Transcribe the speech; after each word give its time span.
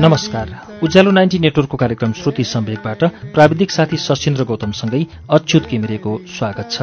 नमस्कार। 0.00 0.46
उज्यालो 0.82 1.10
नाइन्टी 1.10 1.38
नेटवर्कको 1.38 1.76
कार्यक्रम 1.76 2.12
श्रुति 2.12 2.44
सम्वेकबाट 2.44 3.04
प्राविधिक 3.34 3.70
साथी 3.70 3.96
सशिन्द्र 3.96 4.44
गौतमसँगै 4.44 5.06
अच्युत 5.30 5.66
किमिरेको 5.66 6.20
स्वागत 6.26 6.68
छ। 6.70 6.82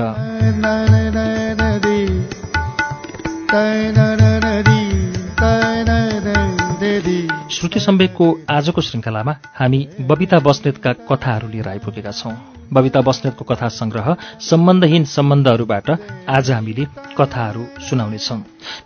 श्रुति 7.74 7.86
सम्वेकको 7.86 8.26
आजको 8.50 8.82
श्रृङ्खलामा 8.82 9.34
हामी 9.55 9.78
बबिता 10.02 10.40
बस्नेतका 10.40 10.91
कथाहरू 11.09 11.48
लिएर 11.50 11.68
आइपुगेका 11.68 12.12
छौं। 12.12 12.34
बबिता 12.70 13.02
बस्नेतको 13.02 13.45
कथा 13.45 13.68
संग्रह 13.73 14.16
सम्बन्धहीन 14.40 15.05
सम्बन्धहरूबाट 15.09 15.90
आज 16.30 16.52
हामीले 16.52 16.86
कथाहरू 17.17 17.66
सुनाउनेछौं। 17.90 18.40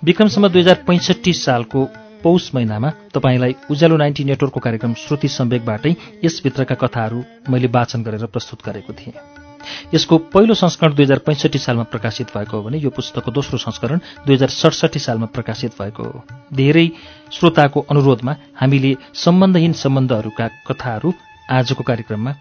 विक्रमसम्म 0.04 0.48
दुई 0.48 0.62
हजार 0.62 0.84
पैंसठी 0.88 1.34
सालको 1.36 1.84
पौष 2.24 2.54
महिनामा 2.56 2.92
तपाईँलाई 3.14 3.56
उज्यालो 3.72 3.98
नाइन्टी 3.98 4.24
नेटवर्कको 4.24 4.60
कार्यक्रम 4.60 4.94
श्रुति 5.04 5.28
सम्वेकबाटै 5.36 5.96
यसभित्रका 6.26 6.76
कथाहरू 6.76 7.24
मैले 7.50 7.68
वाचन 7.68 8.04
गरेर 8.04 8.26
प्रस्तुत 8.28 8.66
गरेको 8.66 8.94
थिएँ। 8.94 9.37
यसको 9.94 10.18
पहिलो 10.34 10.54
संस्करण 10.54 10.94
दुई 10.94 11.06
हजार 11.06 11.20
पैँसठी 11.20 11.60
सालमा 11.60 11.84
प्रकाशित 11.84 12.28
भएको 12.36 12.58
हो 12.58 12.64
भने 12.64 12.78
यो 12.78 12.90
पुस्तकको 12.90 13.32
दोस्रो 13.32 13.58
संस्करण 13.58 14.00
दुई 14.26 14.36
हजार 14.36 14.50
सडसठी 14.50 15.00
सालमा 15.00 15.26
प्रकाशित 15.32 15.82
भएको 15.82 16.04
हो। 16.04 16.24
धेरै 16.54 16.88
श्रोताको 17.32 17.86
अनुरोधमा 17.90 18.36
हामीले 18.56 18.96
सम्बन्धहीन 19.16 19.74
सम्बन्धहरूका 19.74 20.48
कथाहरू 20.68 21.14
आजको 21.52 21.84
कार्यक्रममा 21.84 22.32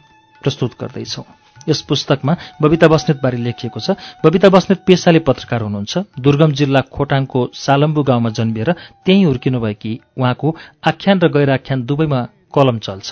प्रस्तुत 0.43 0.73
गर्दैछौँ। 0.81 1.25
यस 1.69 1.81
पुस्तकमा 1.83 2.37
बबिता 2.63 2.89
बस्नेतबारे 2.89 3.39
लेखिएको 3.39 3.81
छ। 3.81 3.99
बबिता 4.23 4.49
बस्नेत 4.49 4.85
पेसाले 4.87 5.19
पत्रकार 5.19 5.63
हुनुहुन्छ। 5.63 5.99
दुर्गम 6.21 6.53
जिल्ला 6.53 6.81
खोटाङको 6.95 7.41
सालम्बु 7.55 8.03
गाउँमा 8.03 8.31
जन्मिएर 8.31 8.73
त्यहीँ 9.05 9.25
हुर्किनुभएकी 9.25 9.93
उहाँको 10.19 10.57
आख्यान 10.87 11.19
र 11.19 11.29
गैराख्यान 11.29 11.83
दुवैमा 11.83 12.21
कलम 12.55 12.79
चल्छ। 12.79 13.09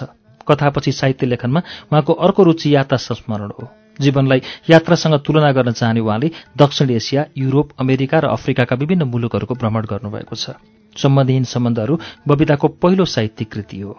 कथापछि 0.46 0.92
साहित्य 0.92 1.27
लेखनमा 1.27 1.61
उहाँको 1.91 2.12
अर्को 2.12 2.42
रुचि 2.42 2.74
यात्रा 2.74 2.98
संस्मरण 3.00 3.50
हो। 3.58 3.83
जीवनलाई 4.00 4.41
यात्रासँग 4.70 5.14
तुलना 5.20 5.53
गर्न 5.53 5.73
चाहने 5.73 6.00
उहाँले 6.00 6.31
दक्षिण 6.56 6.91
एसिया 6.91 7.25
युरोप 7.39 7.70
अमेरिका 7.81 8.19
र 8.19 8.27
अफ्रिकाका 8.28 8.77
विभिन्न 8.77 9.03
मुलुकहरूको 9.03 9.55
भ्रमण 9.55 9.84
गर्नुभएको 9.84 10.36
छ। 10.36 10.51
सम्बन्धहीन 10.97 11.45
सम्बन्धहरू 11.45 11.98
बबिताको 12.28 12.69
पहिलो 12.69 13.05
साहित्यिक 13.05 13.53
कृति 13.53 13.81
हो। 13.81 13.97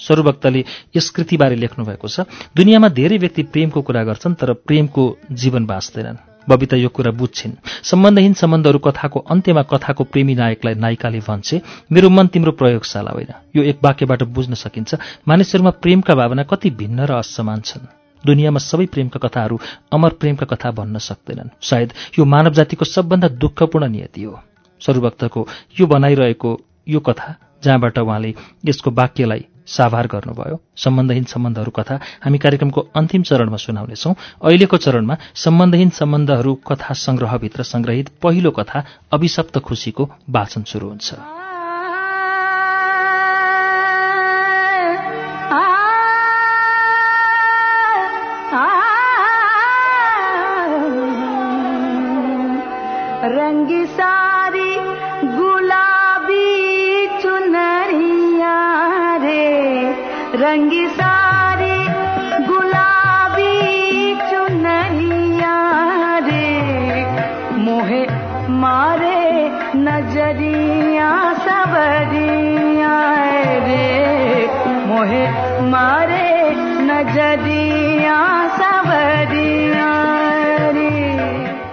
सरूभक्तले 0.00 0.64
यस 0.96 1.10
कृतिबारे 1.10 1.56
लेख्नुभएको 1.56 2.08
छ 2.08 2.20
दुनियाँमा 2.56 2.88
धेरै 2.88 3.18
व्यक्ति 3.18 3.42
प्रेमको 3.42 3.82
कुरा 3.82 4.04
गर्छन् 4.04 4.34
तर 4.34 4.52
प्रेमको 4.52 5.02
जीवन 5.32 5.66
बाँच्दैनन्। 5.66 6.16
बबिता 6.48 6.76
यो 6.76 6.88
कुरा 6.88 7.10
बुझ्छिन्। 7.10 7.52
सम्बन्धहीन 7.82 8.32
सम्बन्धहरू 8.32 8.78
कथाको 8.78 9.20
अन्त्यमा 9.20 9.62
कथाको 9.62 10.04
प्रेमी 10.04 10.34
नायकलाई 10.34 10.74
नायिकाले 10.74 11.20
भन्छे 11.20 11.62
मेरो 11.92 12.10
मन 12.10 12.26
तिम्रो 12.26 12.52
प्रयोगशाला 12.52 13.10
होइन। 13.10 13.32
यो 13.56 13.62
एक 13.62 13.78
वाक्यबाट 13.84 14.22
बुझ्न 14.28 14.54
सकिन्छ। 14.54 14.94
मानिसहरूमा 15.28 15.70
प्रेमका 15.70 16.14
भावना 16.14 16.42
कति 16.42 16.70
भिन्न 16.70 17.06
र 17.08 17.12
असमान 17.14 17.60
छन्। 17.60 18.03
दुनियाँमा 18.26 18.60
सबै 18.60 18.86
प्रेमका 18.86 19.18
कथाहरू 19.18 19.58
अमर 19.92 20.12
प्रेमका 20.20 20.46
कथा 20.46 20.70
भन्न 20.70 20.98
सक्दैनन्। 20.98 21.54
सायद 21.60 21.92
यो 22.18 22.24
मानव 22.24 22.52
जातिको 22.52 22.84
सबभन्दा 22.84 23.28
दुःखपूर्ण 23.40 23.88
नियति 23.88 24.22
हो। 24.22 24.40
सरूभक्तको 24.80 25.46
यो 25.80 25.86
बनाइरहेको 25.86 26.50
यो 26.88 27.00
कथा 27.00 27.34
जहाँबाट 27.64 27.98
उहाँले 27.98 28.34
यसको 28.64 28.90
वाक्यलाई 28.90 29.44
साभार 29.66 30.06
गर्नुभयो 30.06 30.60
सम्बन्धहीन 30.76 31.24
सम्बन्धहरू 31.24 31.70
कथा 31.70 31.94
हामी 32.24 32.38
कार्यक्रमको 32.38 32.80
अन्तिम 32.96 33.22
चरणमा 33.22 33.56
सुनाउनेछौँ। 33.56 34.14
अहिलेको 34.44 34.76
चरणमा 34.76 35.16
सम्बन्धहीन 35.34 35.90
सम्बन्धहरू 35.90 36.54
कथा 36.68 36.92
संग्रहभित्र 36.92 37.62
संग्रहित 37.64 38.08
पहिलो 38.22 38.50
कथा 38.50 38.84
अभिशप्त 39.12 39.58
खुसीको 39.58 40.10
वाचन 40.30 40.62
सुरु 40.62 40.88
हुन्छ। 40.88 41.43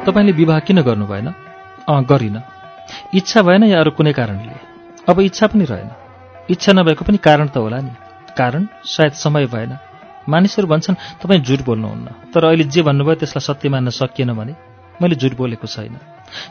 तपाईँले 0.05 0.31
विवाह 0.31 0.59
किन 0.59 0.81
गर्नु 0.81 1.05
भएन? 1.05 1.27
अँ 1.89 2.03
गरिन। 2.03 2.41
इच्छा 3.13 3.41
भएन 3.41 3.63
या 3.63 3.79
अरू 3.79 3.91
कुनै 3.91 4.13
कारणले? 4.13 4.53
अब 5.09 5.19
इच्छा 5.19 5.47
पनि 5.47 5.65
रहेन। 5.65 5.89
इच्छा 6.49 6.71
नभएको 6.71 7.05
पनि 7.05 7.17
कारण 7.17 7.47
त 7.47 7.57
होला 7.57 7.79
नि। 7.79 7.89
कारण? 8.37 8.67
सायद 8.83 9.11
समय 9.11 9.45
भएन। 9.45 9.77
मानिसहरू 10.29 10.67
भन्छन् 10.67 10.95
तपाईँ 10.95 11.41
झुट 11.41 11.65
बोल्नुहुन्न। 11.65 12.05
तर 12.05 12.45
अहिले 12.45 12.63
जे 12.63 12.81
भन्नुभयो 12.81 13.15
त्यसलाई 13.15 13.53
सत्य 13.53 13.69
मान्न 13.69 13.89
सकिएन 13.89 14.33
भने 14.33 14.55
मैले 15.01 15.15
झुट 15.15 15.37
बोलेको 15.37 15.67
छैन। 15.67 15.97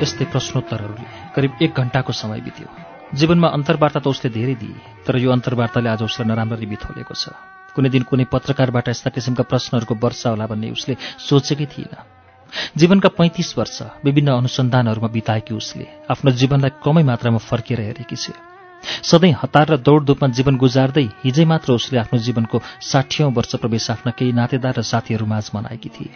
यस्तै 0.00 0.24
प्रश्नोत्तरहरूले 0.32 1.06
करिब 1.36 1.52
एक 1.60 1.72
घण्टाको 1.76 2.12
समय 2.12 2.40
बित्यो। 2.40 2.68
जीवनमा 3.12 3.48
अन्तर्वार्ता 3.52 4.00
त 4.00 4.06
उसले 4.08 4.32
धेरै 4.32 4.56
दिए 4.56 5.04
तर 5.04 5.20
यो 5.20 5.28
अन्तर्वार्ताले 5.28 5.88
आज 5.92 6.02
उसलाई 6.08 6.24
नराम्ररी 6.24 6.66
बिथोलेको 6.72 7.12
छ। 7.12 7.36
कुनै 7.76 7.92
दिन 7.92 8.08
कुनै 8.08 8.24
पत्रकारबाट 8.32 8.88
यस्ता 8.88 9.10
किसिमका 9.12 9.44
प्रश्नहरूको 9.44 9.94
वर्षा 10.00 10.28
होला 10.32 10.46
भन्ने 10.48 10.72
उसले 10.72 10.96
सोचेकै 11.20 11.68
थिएन। 11.68 11.92
जीवनका 12.80 13.08
पैँतिस 13.12 13.50
वर्ष 13.60 13.76
विभिन्न 14.00 14.40
अनुसन्धानहरूमा 14.40 15.08
बिताएकी 15.12 15.52
उसले 15.52 15.86
आफ्नो 16.08 16.30
जीवनलाई 16.32 16.80
कमै 16.80 17.02
मात्रामा 17.04 17.44
फर्केर 17.44 17.80
हेरेकी 17.84 18.16
छ। 18.16 18.32
सधैँ 19.02 19.34
हतार 19.42 19.66
र 19.70 19.76
दौडधुपमा 19.78 20.28
जीवन 20.36 20.56
गुजार्दै 20.56 21.06
हिजै 21.24 21.44
मात्र 21.44 21.72
उसले 21.72 21.98
आफ्नो 21.98 22.18
जीवनको 22.20 22.60
साठीौँ 22.82 23.30
वर्ष 23.32 23.54
प्रवेश 23.56 23.90
आफ्ना 23.90 24.12
केही 24.12 24.32
नातेदार 24.32 24.74
र 24.78 24.82
साथीहरू 24.82 25.26
माझ 25.26 25.50
मनाएकी 25.54 25.88
थिए। 25.88 26.12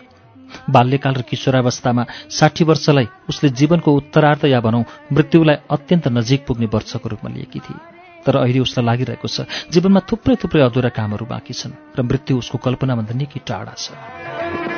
बाल्यकाल 0.71 1.15
र 1.15 1.23
किशोरावस्थामा 1.23 2.05
साठी 2.31 2.65
वर्षलाई 2.65 3.07
उसले 3.29 3.49
जीवनको 3.51 3.91
उत्तरार्ध 3.93 4.45
या 4.47 4.61
भनौँ 4.61 4.85
मृत्युलाई 5.13 5.57
अत्यन्त 5.71 6.09
नजिक 6.09 6.47
पुग्ने 6.47 6.67
वर्षको 6.75 7.09
रूपमा 7.09 7.31
लिएकी 7.35 7.61
थिए। 7.61 7.81
तर 8.25 8.37
अहिले 8.37 8.61
उसलाई 8.61 8.85
लागिरहेको 8.87 9.29
छ 9.29 9.45
जीवनमा 9.69 10.01
थुप्रै 10.09 10.37
थुप्रै 10.41 10.63
अधुरा 10.63 10.91
कामहरू 10.97 11.27
बाँकी 11.27 11.55
छन् 11.55 11.77
र 11.99 12.03
मृत्यु 12.03 12.39
उसको 12.39 12.57
कल्पनाभन्दा 12.59 13.15
निकै 13.15 13.41
टाढा 13.45 13.75
छ। 13.77 14.74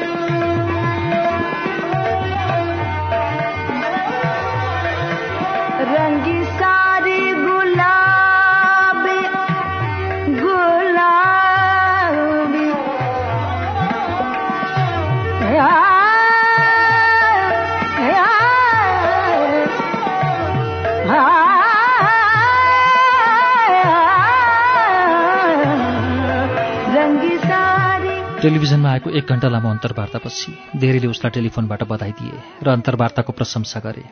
टेलिभिजनमा 28.46 28.90
आएको 28.90 29.10
एक 29.10 29.26
घण्टा 29.26 29.48
लामो 29.50 29.68
अन्तर्वार्तापछि 29.74 30.78
धेरैले 30.78 31.06
उसलाई 31.10 31.30
टेलिफोनबाट 31.34 31.82
बधाई 31.90 32.12
दिए 32.14 32.38
र 32.62 32.68
अन्तर्वार्ताको 32.70 33.32
प्रशंसा 33.34 33.80
गरे। 33.82 34.04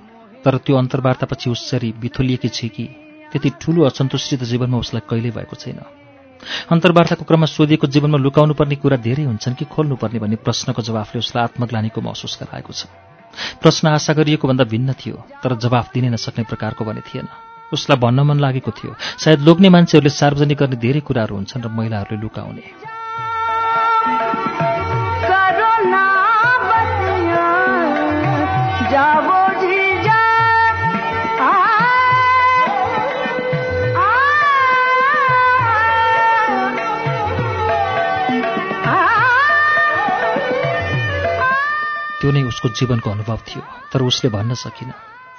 तर 0.43 0.57
त्यो 0.59 0.75
अन्तर्वार्तापछि 0.77 1.51
उसरी 1.51 1.95
बिथोलिएकी 2.03 2.49
छ 2.51 2.67
कि 2.67 2.85
त्यति 3.31 3.51
ठूलो 3.63 3.85
असन्तुष्टि 3.87 4.37
त 4.37 4.43
जीवनमा 4.51 4.79
उसलाई 4.83 5.07
कहिल्यै 5.07 5.33
भएको 5.39 5.55
छैन। 5.55 5.79
अन्तर्वार्ताको 6.67 7.25
क्रममा 7.25 7.47
सोधिएको 7.47 7.87
जीवनमा 7.87 8.19
लुकाउनु 8.19 8.55
पर्ने 8.59 8.77
कुरा 8.83 8.99
धेरै 9.07 9.25
हुन्छन् 9.31 9.55
कि 9.55 9.65
खोल्नुपर्ने 9.71 10.19
भन्ने 10.19 10.37
प्रश्नको 10.43 10.83
जवाफले 10.83 11.19
उसलाई 11.23 11.45
आत्मग्लानीको 11.45 12.01
महसुस 12.03 12.35
गराएको 12.43 12.73
छ। 12.75 12.91
प्रश्न 13.63 13.95
आशा 13.95 14.13
गरिएको 14.19 14.51
भन्दा 14.51 14.65
भिन्न 14.67 14.99
थियो 14.99 15.17
तर 15.47 15.55
जवाफ 15.63 15.95
दिनै 15.95 16.11
नसक्ने 16.11 16.45
प्रकारको 16.51 16.83
भने 16.83 17.07
थिएन। 17.07 17.31
उसलाई 17.71 17.99
भन्न 18.03 18.27
मन 18.27 18.39
लागेको 18.43 18.71
थियो। 18.75 18.99
सायद 18.99 19.47
लोग्ने 19.47 19.69
मान्छेहरूले 19.71 20.11
सार्वजनिक 20.11 20.59
गर्ने 20.59 20.77
धेरै 20.83 21.01
कुराहरू 21.07 21.35
हुन्छन् 21.39 21.63
र 21.63 21.69
महिलाहरूले 21.71 22.19
लुकाउने। 22.19 22.67
त्यो 42.25 42.33
नै 42.33 42.43
उसको 42.49 42.69
जीवनको 42.73 43.11
अनुभव 43.11 43.39
थियो 43.45 43.63
तर 43.93 44.01
उसले 44.03 44.29
भन्न 44.33 44.55
सकिन। 44.57 44.93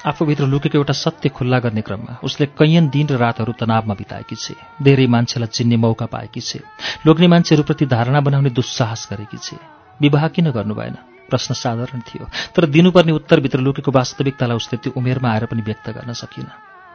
आफूभित्र 0.05 0.45
लुकेको 0.45 0.77
एउटा 0.77 0.93
सत्य 0.93 1.29
खुल्ला 1.33 1.57
गर्ने 1.65 1.81
क्रममा 1.81 2.21
उसले 2.21 2.45
कैयन 2.53 2.93
दिन 2.93 3.07
र 3.09 3.17
रातहरू 3.17 3.53
तनावमा 3.57 3.93
बिताएकी 3.97 4.35
छे 4.37 4.53
धेरै 4.85 5.07
मान्छेलाई 5.09 5.49
चिन्ने 5.49 5.77
मौका 5.81 6.05
पाएकी 6.05 6.41
छे 6.41 6.59
लोग्ने 7.05 7.27
मान्छेहरूप्रति 7.33 7.85
धारणा 7.89 8.19
बनाउने 8.21 8.49
दुस्साहस 8.53 9.07
गरेकी 9.11 9.37
छे। 9.37 9.57
विवाह 9.99 10.27
किन 10.29 10.51
गर्नु 10.53 10.75
भएन? 10.77 10.95
प्रश्न 11.25 11.53
साधारण 11.57 12.05
थियो 12.05 12.29
तर 12.53 12.69
दिनुपर्ने 12.69 13.17
उत्तरभित्र 13.17 13.59
लुकेको 13.65 13.91
वास्तविकतालाई 13.91 14.57
उसले 14.61 14.77
त्यो 14.77 14.93
उमेरमा 14.93 15.29
आएर 15.33 15.45
पनि 15.49 15.61
व्यक्त 15.65 15.89
गर्न 15.89 16.13
सकिन। 16.13 16.47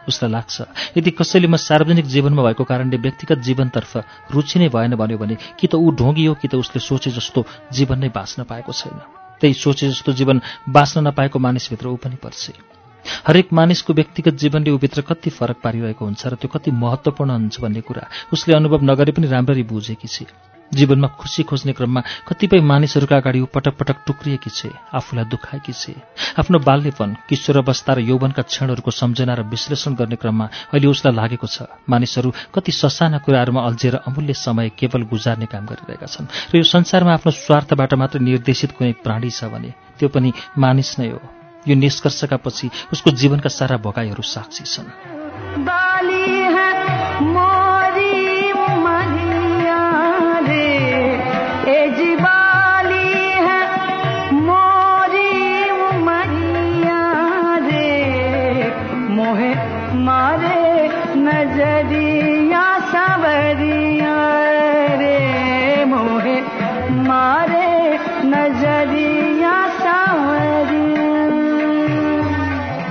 उसलाई 0.06 0.30
लाग्छ 0.30 0.56
यदि 0.98 1.10
कसैले 1.18 1.48
म 1.50 1.58
सार्वजनिक 1.58 2.06
जीवनमा 2.06 2.42
भएको 2.46 2.64
कारणले 2.64 2.96
व्यक्तिगत 2.96 3.42
जीवनतर्फ 3.42 3.92
रुचि 4.30 4.58
नै 4.62 4.68
भएन 4.70 4.94
भन्यो 4.94 5.18
भने 5.18 5.34
कि 5.58 5.66
त 5.66 5.74
ऊ 5.74 5.90
ढोगी 5.98 6.24
हो 6.30 6.34
कि 6.38 6.46
त 6.46 6.62
उसले 6.62 6.78
सोचे 6.78 7.10
जस्तो 7.10 7.46
जीवन 7.74 7.98
नै 7.98 8.14
बाँच्न 8.14 8.46
पाएको 8.46 8.72
छैन। 8.72 9.19
त्यही 9.40 9.54
सोचे 9.54 9.88
जस्तो 9.88 10.12
जीवन 10.12 10.40
बाँच्न 10.68 11.06
नपाएको 11.06 11.38
मानिसभित्र 11.38 11.88
ऊ 11.88 11.96
पनि 11.96 12.16
पर्छ। 12.16 12.50
हरेक 13.26 13.52
मानिसको 13.52 13.92
व्यक्तिगत 13.92 14.34
जीवनले 14.36 14.70
ऊभित्र 14.70 15.00
कति 15.02 15.30
फरक 15.30 15.56
पारिरहेको 15.64 16.04
हुन्छ 16.04 16.26
र 16.26 16.34
त्यो 16.36 16.48
कति 16.48 16.70
महत्त्वपूर्ण 16.70 17.30
हुन्छ 17.30 17.60
भन्ने 17.60 17.80
कुरा 17.80 18.08
उसले 18.32 18.54
अनुभव 18.54 18.84
नगरे 18.84 19.12
पनि 19.12 19.26
राम्ररी 19.26 19.62
बुझेकी 19.62 20.08
छे। 20.08 20.26
जीवनमा 20.72 21.08
खुसी 21.18 21.42
खोज्ने 21.42 21.72
क्रममा 21.72 22.00
कतिपय 22.28 22.60
मानिसहरूका 22.62 23.16
अगाडि 23.16 23.40
ऊ 23.40 23.46
पटक 23.46 23.74
पटक 23.74 23.96
टुक्रिएकी 24.06 24.50
छे 24.50 24.70
आफूलाई 24.94 25.24
दुखाएकी 25.26 25.72
छे। 25.72 25.94
आफ्नो 26.38 26.58
बाल्यपन 26.60 27.16
किशोर 27.28 27.56
अवस्था 27.58 27.92
र 27.92 28.00
यौवनका 28.00 28.42
क्षणहरूको 28.42 28.90
सम्झना 28.90 29.34
र 29.34 29.42
विश्लेषण 29.50 29.94
गर्ने 29.94 30.16
क्रममा 30.16 30.46
अहिले 30.70 30.86
उसलाई 30.86 31.14
लागेको 31.14 31.46
छ। 31.46 31.66
मानिसहरू 31.90 32.30
कति 32.54 32.72
ससाना 32.72 33.18
कुराहरूमा 33.18 33.60
अल्झेर 33.66 33.94
अमूल्य 34.06 34.34
समय 34.36 34.68
केवल 34.78 35.02
गुजार्ने 35.10 35.46
काम 35.46 35.66
गरिरहेका 35.66 36.06
छन् 36.06 36.30
र 36.54 36.56
यो 36.56 36.64
संसारमा 36.64 37.12
आफ्नो 37.18 37.32
स्वार्थबाट 37.34 37.94
मात्र 37.94 38.18
निर्देशित 38.20 38.70
कुनै 38.78 38.92
प्राणी 39.02 39.30
छ 39.30 39.50
भने 39.50 39.74
त्यो 39.98 40.08
पनि 40.08 40.32
मानिस 40.56 40.98
नै 40.98 41.10
हो। 41.10 41.20
यो 41.68 41.74
निष्कर्षका 41.76 42.36
पछि 42.36 42.70
उसको 42.92 43.10
जीवनका 43.10 43.50
सारा 43.50 43.76
भोगाईहरू 43.76 44.22
साक्षी 44.22 44.64
छन्। 44.64 44.88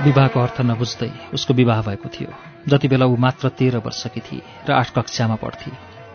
विवाहको 0.00 0.40
अर्थ 0.40 0.60
नबुझ्दै 0.64 1.10
उसको 1.36 1.54
विवाह 1.54 1.80
भएको 1.84 2.08
थियो। 2.08 2.32
जति 2.68 2.88
बेला 2.88 3.06
ऊ 3.06 3.16
मात्र 3.20 3.48
तेह्र 3.52 3.76
वर्षकी 3.84 4.20
थिए 4.20 4.40
र 4.64 4.72
आठ 4.72 4.88
कक्षामा 4.96 5.36
पढ्थे। 5.36 5.70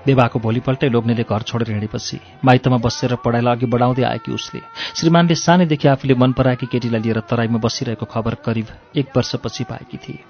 विवाहको 0.09 0.39
भोलिपल्टै 0.39 0.89
लोग्नेले 0.89 1.23
घर 1.23 1.41
छोडेर 1.45 1.69
हिँडेपछि 1.69 2.17
माइतमा 2.45 2.77
बसेर 2.81 3.15
पढाइलाई 3.21 3.55
अघि 3.55 3.65
बढाउँदै 3.69 4.03
आएकी 4.03 4.31
उसले 4.33 4.61
श्रीमानले 4.97 5.35
सानैदेखि 5.37 5.87
आफूले 5.87 6.15
मन 6.17 6.31
पराएकी 6.33 6.65
केटीलाई 6.65 7.01
लिएर 7.01 7.19
तराईमा 7.29 7.61
बसिरहेको 7.61 8.05
खबर 8.09 8.33
करिब 8.41 8.67
एक 8.97 9.13
वर्षपछि 9.17 9.63
पाएकी 9.69 9.97
थिए। 9.97 10.25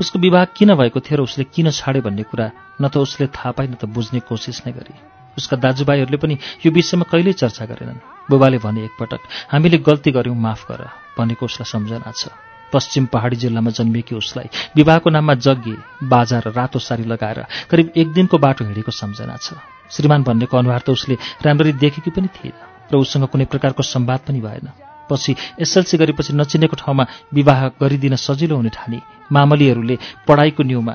उसको 0.00 0.18
विवाह 0.18 0.44
किन 0.58 0.74
भएको 0.74 0.98
थियो 0.98 1.16
र 1.18 1.22
उसले 1.22 1.44
किन 1.54 1.70
छाडे 1.70 2.00
भन्ने 2.02 2.26
कुरा 2.26 2.50
न 2.82 2.88
त 2.90 2.98
उसले 2.98 3.30
थाहा 3.30 3.54
पाए 3.54 3.66
न 3.70 3.78
त 3.78 3.86
बुझ्ने 3.86 4.26
कोसिस 4.26 4.66
नै 4.66 4.74
गरे। 4.74 4.94
उसका 5.38 5.56
दाजुभाइहरूले 5.56 6.18
पनि 6.18 6.34
यो 6.66 6.74
विषयमा 6.74 7.06
कहिल्यै 7.06 7.38
चर्चा 7.38 7.64
गरेनन्। 7.70 8.02
बुबाले 8.26 8.58
भने 8.58 8.90
एकपटक 8.90 9.22
हामीले 9.54 9.78
गल्ती 9.86 10.10
गर्यौँ 10.18 10.34
माफ 10.34 10.66
गर 10.66 10.82
भनेको 11.14 11.46
उसलाई 11.46 11.70
सम्झना 11.70 12.10
छ। 12.10 12.34
पश्चिम 12.72 13.06
पहाडी 13.06 13.36
जिल्लामा 13.36 13.70
जन्मिएकी 13.70 14.14
उसलाई 14.14 14.48
विवाहको 14.76 15.10
नाममा 15.10 15.34
जग्गे 15.46 15.76
बाजा 16.04 16.38
र 16.38 16.52
रातो 16.52 16.78
सारी 16.78 17.04
लगाएर 17.04 17.44
करिब 17.70 17.92
एक 17.96 18.12
दिनको 18.12 18.38
बाटो 18.38 18.64
हिँडेको 18.64 18.92
सम्झना 18.92 19.36
छ। 19.36 19.54
श्रीमान 19.90 20.22
भन्नेको 20.22 20.56
अनुहार 20.56 20.80
त 20.80 20.90
उसले 20.90 21.14
राम्ररी 21.44 21.72
देखेकी 21.80 22.10
पनि 22.10 22.28
थिएन 22.28 22.56
र 22.92 22.96
उसँग 22.96 23.26
कुनै 23.32 23.44
प्रकारको 23.44 23.82
सम्वाद 23.84 24.20
पनि 24.28 24.40
भएन। 24.40 24.68
पछि 25.08 25.36
एसएलसी 25.60 25.96
गरेपछि 25.96 26.32
नचिनेको 26.36 26.76
ठाउँमा 26.76 27.04
विवाह 27.32 27.60
गरिदिन 27.80 28.16
सजिलो 28.16 28.56
हुने 28.56 28.68
ठानी 28.68 29.00
मामलीहरूले 29.32 29.96
पढाइको 30.28 30.62
न्युमा 30.62 30.94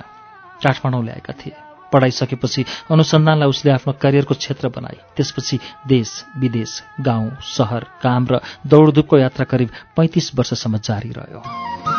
काठमाडौँ 0.62 1.04
ल्याएका 1.04 1.34
थिए। 1.42 1.63
पढाइसकेपछि 1.94 2.66
अनुसन्धानलाई 2.92 3.50
उसले 3.50 3.72
आफ्नो 3.72 3.94
करियरको 4.02 4.36
क्षेत्र 4.36 4.68
बनाए। 4.70 4.98
त्यसपछि 5.18 5.60
देश 5.88 6.24
विदेश 6.38 6.82
गाउँ 7.02 7.30
सहर 7.56 7.84
काम 8.04 8.28
र 8.32 8.40
दौडधुपको 8.68 9.18
यात्रा 9.18 9.46
करिब 9.46 9.70
पैँतिस 9.98 10.36
वर्षसम्म 10.36 10.78
जारी 10.78 11.12
रह्यो। 11.18 11.93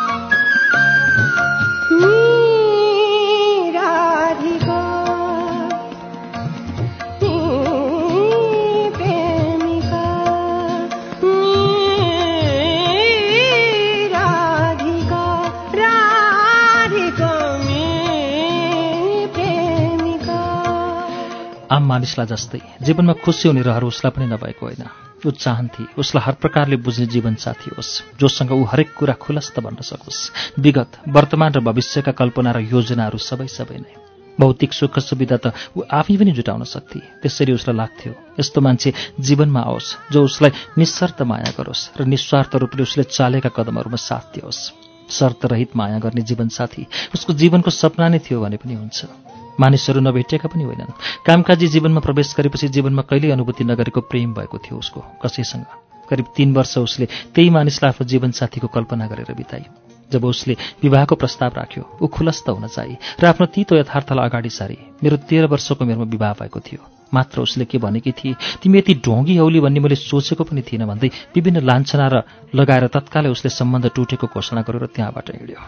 आम 21.65 21.83
मानिसलाई 21.85 22.27
जस्तै 22.27 22.59
जीवनमा 22.81 23.13
खुसी 23.25 23.47
हुने 23.47 23.61
रहर 23.61 23.83
उसलाई 23.83 24.11
पनि 24.11 24.25
नभएको 24.25 24.65
होइन। 24.65 24.83
ऊ 25.25 25.31
चाहन्थे 25.33 25.83
उसलाई 25.97 26.23
हर 26.23 26.33
प्रकारले 26.37 26.77
बुझ्ने 26.77 27.05
जीवनसाथी 27.09 27.69
होस् 27.73 28.19
जोसँग 28.19 28.51
ऊ 28.53 28.63
हरेक 28.63 28.93
कुरा 28.93 29.13
खुलस्त 29.17 29.59
भन्न 29.59 29.81
सकोस्। 29.81 30.19
विगत 30.61 30.91
वर्तमान 31.09 31.51
र 31.53 31.59
भविष्यका 31.65 32.11
कल्पना 32.13 32.51
र 32.51 32.59
योजनाहरू 32.69 33.17
सबै 33.19 33.47
सबै 33.49 33.77
नै। 33.81 33.93
भौतिक 34.37 34.73
सुख 34.73 34.99
सुविधा 34.99 35.37
त 35.41 35.45
ऊ 35.73 35.81
आफै 35.89 36.15
पनि 36.21 36.31
जुटाउन 36.37 36.63
सक्थे। 36.69 36.99
त्यसरी 37.23 37.51
उसलाई 37.57 37.75
लाग्थ्यो 37.75 38.13
यस्तो 38.39 38.61
मान्छे 38.61 38.93
जीवनमा 39.17 39.61
आओस् 39.65 40.13
जो 40.13 40.21
उसलाई 40.21 40.51
निस्शर्त 40.77 41.21
माया 41.25 41.49
गरोस् 41.57 41.97
र 41.97 42.05
निस्वार्थ 42.05 42.55
रूपले 42.61 42.83
उसले 42.83 43.03
चालेका 43.09 43.49
कदमहरूमा 43.49 43.97
साथ 43.97 44.25
दियोस्। 44.35 44.61
शर्तरहित 45.09 45.75
माया 45.75 45.97
गर्ने 45.97 46.21
जीवनसाथी 46.21 46.83
उसको 47.15 47.33
जीवनको 47.33 47.69
सपना 47.71 48.07
नै 48.09 48.19
थियो 48.21 48.41
भने 48.41 48.57
पनि 48.57 48.75
हुन्छ। 48.75 48.99
मानिसहरू 49.59 49.99
नभेटिएका 50.01 50.47
पनि 50.47 50.63
होइनन्। 50.63 50.91
कामकाजी 51.25 51.67
जीवनमा 51.67 51.99
प्रवेश 51.99 52.35
गरेपछि 52.37 52.67
जीवनमा 52.75 53.01
कहिल्यै 53.09 53.31
अनुभूति 53.31 53.63
नगरेको 53.63 54.01
प्रेम 54.11 54.33
भएको 54.33 54.57
थियो 54.57 54.77
उसको 54.77 54.99
कसैसँग। 55.23 55.65
करिब 56.09 56.25
तीन 56.35 56.53
वर्ष 56.53 56.77
उसले 56.77 57.05
त्यही 57.33 57.49
मानिसलाई 57.49 57.89
आफ्नो 57.89 58.05
जीवनसाथीको 58.07 58.67
कल्पना 58.67 59.07
गरेर 59.07 59.33
बिताई 59.33 59.65
जब 60.11 60.25
उसले 60.25 60.53
विवाहको 60.83 61.15
प्रस्ताव 61.15 61.51
राख्यो 61.55 61.83
ऊ 62.01 62.07
खुलस्त 62.07 62.49
हुन 62.49 62.67
चाहिँ 62.67 62.97
र 63.21 63.25
आफ्नो 63.25 63.45
तितो 63.49 63.75
यथार्थलाई 63.75 64.25
अगाडि 64.29 64.49
सारी 64.49 64.77
मेरो 65.03 65.17
तेह्र 65.25 65.45
वर्षको 65.49 65.81
उमेरमा 65.81 66.05
विवाह 66.05 66.33
भएको 66.41 66.59
थियो। 66.61 66.81
मात्र 67.13 67.41
उसले 67.41 67.65
के 67.65 67.77
भनेकी 67.77 68.11
थिए 68.11 68.35
तिमी 68.61 68.77
यति 68.77 68.93
ढोङ्गी 69.05 69.35
हौली 69.37 69.59
भन्ने 69.65 69.79
मैले 69.79 69.95
सोचेको 69.95 70.43
पनि 70.43 70.61
थिइनँ 70.61 70.87
भन्दै 70.87 71.09
विभिन्न 71.35 71.65
लान्छना 71.65 72.07
र 72.13 72.21
लगाएर 72.53 72.87
तत्कालै 72.93 73.29
उसले 73.29 73.49
सम्बन्ध 73.49 73.85
टुटेको 73.95 74.27
घोषणा 74.27 74.61
गरेर 74.61 74.85
त्यहाँबाट 74.93 75.29
हिँड्यो। 75.31 75.59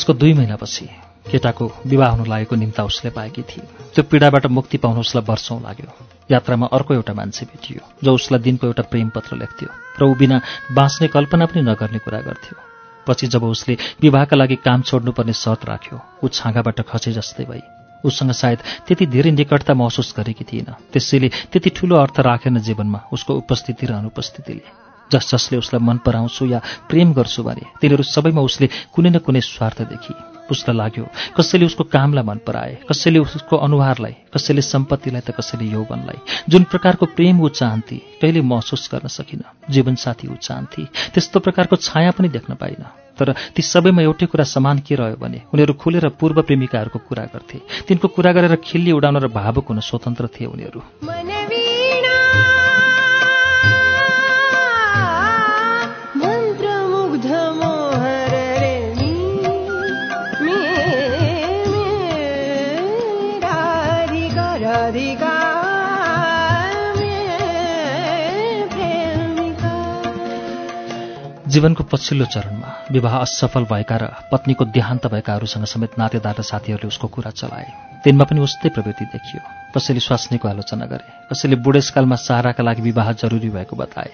त्यसको 0.00 0.12
दुई 0.16 0.32
महिनापछि 0.32 0.84
केटाको 1.28 1.64
विवाह 1.84 2.10
हुन 2.10 2.28
लागेको 2.28 2.56
निम्ता 2.56 2.84
उसले 2.88 3.10
पाएकी 3.12 3.42
थिए। 3.44 3.92
त्यो 3.92 4.02
पीडाबाट 4.08 4.46
मुक्ति 4.48 4.78
पाउन 4.80 4.96
उसलाई 4.96 5.24
वर्षौँ 5.28 5.60
लाग्यो। 5.60 5.92
यात्रामा 6.30 6.66
अर्को 6.72 6.94
एउटा 6.94 7.12
मान्छे 7.12 7.44
भेटियो 7.46 7.80
जो 8.00 8.14
उसलाई 8.14 8.40
दिनको 8.40 8.66
एउटा 8.66 8.82
प्रेम 8.88 9.08
पत्र 9.12 9.36
लेख्थ्यो। 9.36 9.68
र 10.00 10.02
ऊ 10.08 10.14
बिना 10.16 10.40
बाँच्ने 10.72 11.08
कल्पना 11.12 11.46
पनि 11.52 11.60
नगर्ने 11.68 11.98
कुरा 12.00 12.20
गर्थ्यो। 12.24 12.56
पछि 13.06 13.26
जब 13.28 13.44
उसले 13.44 13.76
विवाहका 14.00 14.36
लागि 14.40 14.56
काम 14.64 14.82
छोड्नुपर्ने 14.88 15.32
शर्त 15.36 15.68
राख्यो 15.68 16.00
ऊ 16.24 16.28
छाँगाबाट 16.32 16.80
खसे 16.88 17.12
जस्तै 17.12 17.44
भई 17.44 17.60
उसँग 18.00 18.32
सायद 18.32 18.58
त्यति 18.88 19.06
धेरै 19.06 19.30
निकटता 19.36 19.74
महसुस 19.76 20.16
गरेकी 20.16 20.44
थिएन। 20.48 20.72
त्यसैले 20.96 21.28
त्यति 21.52 21.70
ठूलो 21.76 21.96
अर्थ 22.00 22.20
राखेन 22.24 22.56
जीवनमा 22.64 23.00
उसको 23.12 23.36
उपस्थिति 23.36 23.86
र 23.86 24.00
अनुपस्थितिले। 24.00 24.64
जस 25.12 25.30
जसले 25.30 25.58
उसलाई 25.58 25.82
मन 25.82 25.98
पराउँछु 26.06 26.46
या 26.46 26.60
प्रेम 26.88 27.12
गर्छु 27.12 27.42
भने 27.42 27.64
तिनीहरू 27.80 28.02
सबैमा 28.06 28.40
उसले 28.40 28.66
कुनै 28.94 29.10
न 29.10 29.18
कुनै 29.18 29.40
स्वार्थ 29.42 29.82
देखि। 29.92 30.14
उसलाई 30.50 30.76
लाग्यो 30.76 31.04
कसैले 31.36 31.64
उसको 31.66 31.84
कामलाई 31.86 32.24
मन 32.26 32.38
पराए 32.42 32.72
कसैले 32.90 33.18
उसको 33.18 33.56
अनुहारलाई 33.56 34.14
कसैले 34.34 34.62
सम्पत्तिलाई 34.64 35.22
त 35.22 35.30
कसैले 35.30 35.64
यौवनलाई। 35.70 36.18
जुन 36.50 36.62
प्रकारको 36.66 37.06
प्रेम 37.14 37.40
ऊ 37.40 37.48
चाहन्थे 37.54 37.96
कहिले 38.18 38.40
महसुस 38.42 38.90
गर्न 38.92 39.06
सकिन। 39.08 39.42
जीवनसाथी 39.70 40.26
ऊ 40.26 40.34
चाहन्थे 40.36 40.82
त्यस्तो 41.14 41.38
प्रकारको 41.40 41.76
छाया 41.78 42.10
पनि 42.10 42.28
देख्न 42.28 42.54
पाइन 42.58 42.82
तर 43.14 43.34
ती 43.54 43.62
सबैमा 43.62 44.02
एउटै 44.02 44.26
कुरा 44.26 44.44
समान 44.44 44.78
के 44.82 44.94
रह्यो 44.98 45.16
भने 45.22 45.38
उनीहरू 45.54 45.72
खुलेर 45.78 46.08
पूर्व 46.18 46.42
प्रेमिकाहरूको 46.42 46.98
कुरा 46.98 47.24
गर्थे। 47.30 47.58
तिनको 47.86 48.08
कुरा 48.10 48.32
गरेर 48.32 48.54
खिल्ली 48.58 48.92
उडाउन 48.92 49.16
र 49.22 49.28
भावुक 49.30 49.68
हुन 49.70 49.80
स्वतन्त्र 49.80 50.26
थिए 50.34 50.50
उनीहरू। 50.50 51.39
जीवनको 71.50 71.84
पछिल्लो 71.92 72.26
चरणमा 72.34 72.68
विवाह 72.92 73.14
असफल 73.18 73.64
भएका 73.70 73.96
र 73.96 74.04
पत्नीको 74.32 74.64
देहान्त 74.70 75.06
भएकाहरूसँग 75.06 75.64
समेत 75.66 75.98
नातेदार 75.98 76.34
र 76.38 76.42
साथीहरूले 76.42 76.88
उसको 76.88 77.06
कुरा 77.08 77.30
चलाए। 77.32 77.66
तिनमा 78.04 78.24
पनि 78.24 78.40
उस्तै 78.40 78.68
प्रवृत्ति 78.70 79.04
देखियो। 79.14 79.40
कसैले 79.74 80.00
स्वास्नीको 80.00 80.48
आलोचना 80.48 80.86
गरे 80.86 81.06
कसैले 81.30 81.56
बुढेसकालमा 81.64 82.16
साराका 82.18 82.62
लागि 82.62 82.82
विवाह 82.82 83.12
जरुरी 83.18 83.50
भएको 83.50 83.76
बताए। 83.76 84.10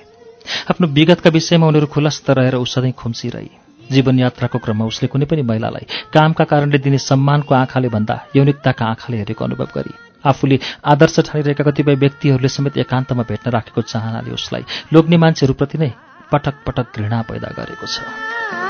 आफ्नो 0.71 0.87
विगतका 0.89 1.31
विषयमा 1.31 1.67
उनीहरू 1.67 1.87
खुलस्त 1.93 2.31
रहेर 2.31 2.57
ऊ 2.57 2.65
सधैँ 2.67 2.93
खुम्सिरही। 2.95 3.51
जीवनयात्राको 3.91 4.59
क्रममा 4.59 4.85
उसले 4.85 5.07
कुनै 5.09 5.27
पनि 5.31 5.43
महिलालाई 5.43 5.87
कामका 6.11 6.45
कारणले 6.45 6.79
दिने 6.79 6.99
सम्मानको 7.01 7.55
आँखाले 7.55 7.89
भन्दा 7.89 8.15
यौनिकताका 8.37 8.85
आँखाले 8.85 9.17
हेरेको 9.19 9.45
अनुभव 9.45 9.69
गरी 9.77 9.93
आफूले 10.25 10.59
आदर्श 10.85 11.21
ठानिरहेका 11.21 11.65
कतिपय 11.65 11.95
व्यक्तिहरूले 11.95 12.49
समेत 12.49 12.79
एकान्तमा 12.83 13.23
भेट्न 13.29 13.51
राखेको 13.51 13.83
चाहनाले 13.83 14.31
उसलाई 14.35 14.65
लोग्ने 14.93 15.17
मान्छेहरूप्रति 15.23 15.79
नै 15.79 15.91
पटक 16.33 16.55
पटक 16.67 16.97
घृणा 16.97 17.23
पैदा 17.23 17.49
गरेको 17.57 17.87
छ। 17.87 18.66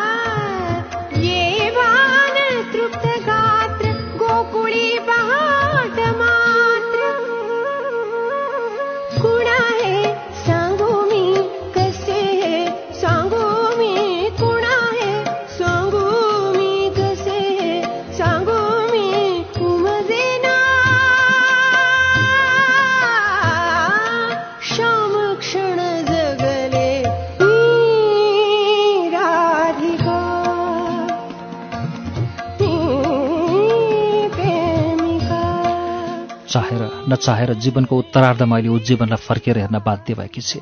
चाहेर 37.17 37.53
जीवनको 37.55 37.99
उत्तरार्ध 37.99 38.43
मैले 38.43 38.69
ऊ 38.69 38.79
जीवनलाई 38.79 39.17
फर्केर 39.19 39.59
हेर्न 39.59 39.79
बाध्य 39.79 40.15
भएकी 40.15 40.41
छे। 40.41 40.61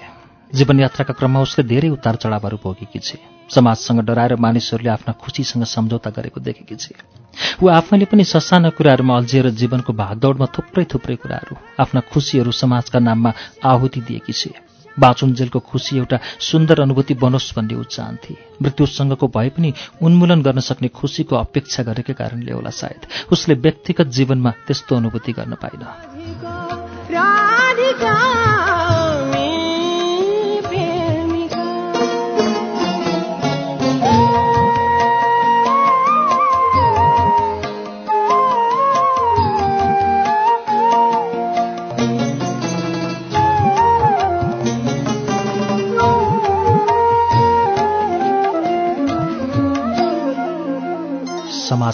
जीवनयात्राका 0.55 1.15
क्रममा 1.15 1.41
उसले 1.41 1.65
धेरै 1.65 1.89
उतार 1.89 2.17
चढावहरू 2.17 2.57
भोगेकी 2.63 2.99
छे। 2.99 3.19
समाजसँग 3.51 4.01
डराएर 4.01 4.37
मानिसहरूले 4.37 4.91
आफ्ना 4.91 5.13
खुसीसँग 5.13 5.65
सम्झौता 5.65 6.11
गरेको 6.11 6.41
देखेकी 6.41 6.77
छे। 6.77 6.95
ऊ 7.63 7.69
आफैले 7.69 8.05
पनि 8.05 8.25
ससाना 8.25 8.71
कुराहरूमा 8.71 9.17
अल्झिएर 9.17 9.51
जीवनको 9.51 9.93
भागदौडमा 9.93 10.47
थुप्रै 10.47 10.85
थुप्रै 10.85 11.17
कुराहरू 11.17 11.57
आफ्ना 11.81 12.01
खुसीहरू 12.13 12.51
समाजका 12.53 12.99
नाममा 12.99 13.33
आहुति 13.65 14.01
दिएकी 14.01 14.33
छे। 14.33 14.51
बाँचुन्जेलको 14.97 15.59
खुसी 15.61 15.97
एउटा 15.99 16.19
सुन्दर 16.41 16.81
अनुभूति 16.81 17.15
बनोस् 17.15 17.55
भन्ने 17.57 17.75
ऊ 17.75 17.83
चाहन्थे। 17.83 18.35
मृत्युसँगको 18.63 19.27
भए 19.27 19.49
पनि 19.51 19.73
उन्मूलन 20.03 20.43
गर्न 20.43 20.61
सक्ने 20.61 20.89
खुसीको 20.89 21.37
अपेक्षा 21.37 21.83
गरेकै 21.83 22.15
कारणले 22.15 22.53
होला 22.53 22.71
सायद। 22.71 23.07
उसले 23.33 23.55
व्यक्तिगत 23.55 24.07
जीवनमा 24.07 24.51
त्यस्तो 24.67 24.97
अनुभूति 24.97 25.33
गर्न 25.33 25.55
पाइन। 25.59 26.14
you 26.27 26.35
go. 26.37 26.54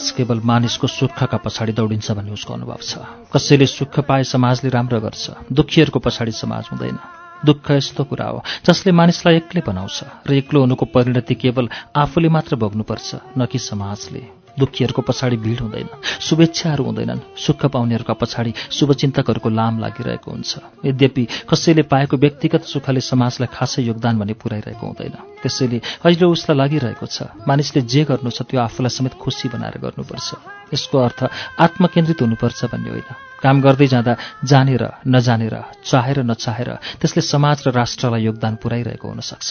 समाज 0.01 0.11
केवल 0.17 0.41
मानिसको 0.41 0.87
सुखका 0.89 1.37
पछाडि 1.37 1.73
दौडिन्छ 1.73 2.13
भन्ने 2.13 2.33
उसको 2.33 2.55
अनुभव 2.55 2.81
छ। 2.81 3.05
कसैले 3.33 3.67
सुख 3.69 4.01
पाए 4.01 4.25
समाजले 4.25 4.71
राम्रो 4.71 5.01
गर्छ। 5.01 5.53
दुखीहरूको 5.53 5.99
पछाडि 6.01 6.33
समाज 6.33 6.69
हुँदैन। 6.73 6.99
दुःख 7.45 7.71
यस्तो 7.71 8.05
कुरा 8.05 8.27
हो 8.27 8.43
जसले 8.65 8.93
मानिसलाई 8.93 9.37
एक्लै 9.37 9.61
बनाउँछ 9.61 9.99
र 10.25 10.33
एक्लो 10.35 10.61
हुनुको 10.61 10.85
परिणति 10.89 11.35
केवल 11.35 11.69
आफूले 11.97 12.29
मात्र 12.29 12.57
भोग्नुपर्छ 12.57 13.37
न 13.37 13.47
कि 13.47 13.59
समाजले। 13.61 14.40
दुखीहरूको 14.61 15.03
पछाडि 15.03 15.37
भिड 15.37 15.61
हुँदैन 15.61 15.89
शुभेच्छाहरू 16.21 16.85
हुँदैनन्। 16.85 17.21
सुख 17.37 17.61
पाउनेहरूका 17.67 18.15
पछाडि 18.21 18.53
शुभचिन्तकहरूको 18.71 19.49
लाम 19.51 19.79
लागिरहेको 19.81 20.31
हुन्छ। 20.31 20.53
यद्यपि 20.87 21.25
कसैले 21.51 21.83
पाएको 21.89 22.17
व्यक्तिगत 22.17 22.63
सुखले 22.69 23.01
समाजलाई 23.01 23.49
खासै 23.49 23.83
योगदान 23.83 24.19
भने 24.21 24.35
पुर्याइरहेको 24.37 24.85
हुँदैन। 24.87 25.15
त्यसैले 25.43 25.79
अहिले 26.05 26.27
उसलाई 26.27 26.57
लागिरहेको 26.57 27.07
छ। 27.07 27.33
मानिसले 27.49 27.81
जे 27.83 28.05
गर्नु 28.05 28.31
छ 28.31 28.45
त्यो 28.45 28.61
आफूलाई 28.61 28.93
समेत 28.93 29.15
खुसी 29.17 29.49
बनाएर 29.49 29.77
गर्नुपर्छ। 29.81 30.29
यसको 30.75 30.97
अर्थ 30.99 31.21
आत्मकेन्द्रित 31.59 32.21
हुनुपर्छ 32.21 32.61
भन्ने 32.71 32.91
होइन। 32.91 33.11
काम 33.41 33.57
गर्दै 33.65 33.87
जाँदा 33.89 34.13
जानेर 34.45 34.85
नजानेर 35.09 35.55
चाहेर 35.89 36.19
नचाहेर 36.23 36.71
त्यसले 37.01 37.23
समाज 37.25 37.57
र 37.67 37.69
राष्ट्रलाई 37.73 38.23
योगदान 38.29 38.55
पुर्याइरहेको 38.61 39.07
हुनसक्छ 39.09 39.49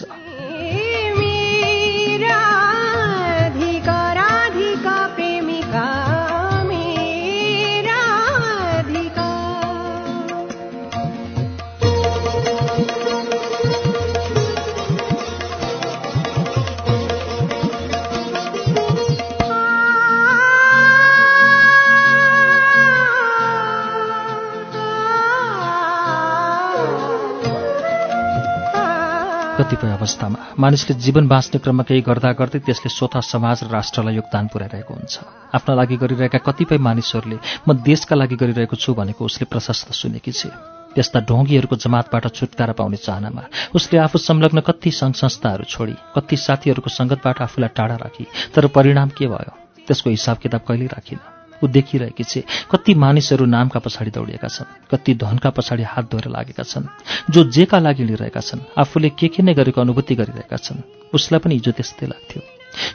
कतिपय 29.69 29.91
अवस्थामा 29.93 30.39
मानिसले 30.57 30.93
जीवन 30.97 31.27
बाँच्ने 31.29 31.59
क्रममा 31.61 31.83
केही 31.85 32.01
गर्दा 32.01 32.31
गर्दै 32.33 32.59
त्यसले 32.65 32.89
स्वतः 32.89 33.21
समाज 33.21 33.57
र 33.63 33.67
राष्ट्रलाई 33.69 34.15
योगदान 34.15 34.45
पुर्याइरहेको 34.49 34.93
हुन्छ। 34.93 35.15
आफ्ना 35.53 35.73
लागि 35.77 35.97
गरिरहेका 36.01 36.39
कतिपय 36.41 36.77
मानिसहरूले 36.81 37.37
म 37.69 37.77
देशका 37.77 38.15
लागि 38.17 38.35
गरिरहेको 38.41 38.75
छु 38.75 38.97
भनेको 38.97 39.21
उसले 39.21 39.45
प्रशस्त 39.45 39.93
सुनेकी 39.93 40.33
छे। 40.33 40.49
त्यस्ता 40.97 41.19
ढोंगीहरूको 41.21 41.75
जमातबाट 41.85 42.25
छुटकारा 42.33 42.73
पाउने 42.81 42.97
चाहनामा 42.97 43.43
उसले 43.77 43.97
आफू 44.09 44.17
संलग्न 44.17 44.59
कति 44.65 44.89
सङ्घ 44.89 45.13
संस्थाहरू 45.15 45.69
छोडी 45.69 45.95
कति 46.17 46.35
साथीहरूको 46.49 46.89
सङ्गतबाट 46.89 47.41
आफूलाई 47.45 47.69
टाढा 47.77 47.95
राखी 48.01 48.25
तर 48.49 48.73
परिणाम 48.73 49.09
के 49.13 49.27
भयो? 49.29 49.53
त्यसको 49.85 50.09
हिसाब 50.09 50.37
किताब 50.41 50.65
कहिल्यै 50.65 50.97
राखिन। 50.97 51.38
ऊ 51.63 51.67
देखिरहेकी 51.67 52.23
छे। 52.23 52.43
कति 52.71 52.93
मानिसहरू 52.95 53.45
नामका 53.45 53.79
पछाडि 53.79 54.11
दौडिएका 54.11 54.47
छन् 54.47 54.71
कति 54.91 55.13
धनका 55.15 55.49
पछाडि 55.49 55.83
हात 55.83 56.05
धोएर 56.11 56.27
लागेका 56.27 56.63
छन् 56.63 56.85
जो 57.29 57.43
जेका 57.49 57.79
लागि 57.79 58.03
लिइरहेका 58.03 58.41
छन् 58.41 58.59
आफूले 58.77 59.09
के 59.09 59.27
के 59.27 59.43
नै 59.43 59.53
गरेको 59.53 59.81
अनुभूति 59.81 60.15
गरिरहेका 60.15 60.57
छन् 60.57 60.85
उसलाई 61.13 61.39
पनि 61.39 61.55
हिजो 61.55 61.71
त्यस्तै 61.71 62.07
लाग्थ्यो। 62.07 62.41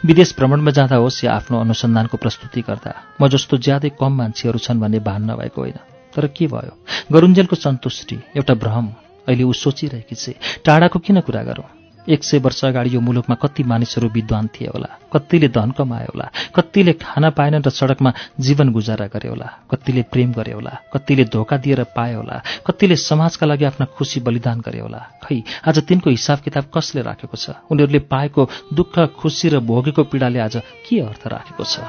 विदेश 0.06 0.34
भ्रमणमा 0.38 0.70
जाँदा 0.70 0.96
होस् 0.96 1.24
या 1.24 1.32
आफ्नो 1.34 1.60
अनुसन्धानको 1.60 2.16
प्रस्तुति 2.16 2.60
गर्दा 2.62 2.92
म 3.20 3.28
जस्तो 3.28 3.58
ज्यादै 3.58 3.90
कम 4.00 4.12
मान्छेहरू 4.14 4.58
छन् 4.58 4.80
भन्ने 4.80 4.98
भान 5.02 5.30
नभएको 5.30 5.60
होइन। 5.60 5.78
तर 6.14 6.26
के 6.30 6.46
भयो? 6.46 6.72
गरुन्जेलको 7.12 7.56
सन्तुष्टि 7.56 8.16
एउटा 8.36 8.54
भ्रम 8.54 8.86
अहिले 9.28 9.42
ऊ 9.42 9.52
सोचिरहेकी 9.52 10.14
छे। 10.14 10.32
टाढाको 10.64 10.98
किन 10.98 11.20
कुरा 11.20 11.42
गरौँ? 11.42 11.83
एक 12.08 12.24
सय 12.24 12.38
वर्ष 12.38 12.64
अगाडि 12.64 12.94
यो 12.94 13.00
मुलुकमा 13.00 13.36
कति 13.36 13.62
मानिसहरू 13.64 14.08
विद्वान 14.08 14.46
थिए 14.46 14.68
होला? 14.68 14.88
कतिले 15.12 15.48
धन 15.48 15.70
कमाए 15.70 16.04
होला? 16.04 16.30
कतिले 16.54 16.92
खाना 16.92 17.30
पाएनन् 17.30 17.62
र 17.66 17.70
सडकमा 17.70 18.12
जीवन 18.40 18.72
गुजारा 18.72 19.06
गरे 19.06 19.28
होला? 19.28 19.48
कतिले 19.70 20.02
प्रेम 20.02 20.32
गरे 20.32 20.52
होला? 20.52 20.78
कतिले 20.92 21.24
धोका 21.24 21.56
दिएर 21.56 21.82
पाए 21.84 22.14
होला? 22.14 22.42
कतिले 22.66 22.96
समाजका 22.96 23.46
लागि 23.46 23.64
आफ्ना 23.64 23.86
खुसी 23.86 24.20
बलिदान 24.20 24.60
गरे 24.60 24.80
होला? 24.80 25.00
खै 25.24 25.42
आज 25.68 25.78
तिनको 25.78 26.10
हिसाब 26.10 26.38
किताब 26.38 26.64
कसले 26.74 27.02
राखेको 27.02 27.36
छ? 27.36 27.50
उनीहरूले 27.70 27.98
पाएको 27.98 28.48
दुःख 28.74 28.98
खुसी 29.20 29.48
र 29.48 29.60
भोगेको 29.60 30.04
पीडाले 30.04 30.38
आज 30.38 30.56
के 30.88 31.00
अर्थ 31.00 31.26
राखेको 31.26 31.64
छ? 31.64 31.80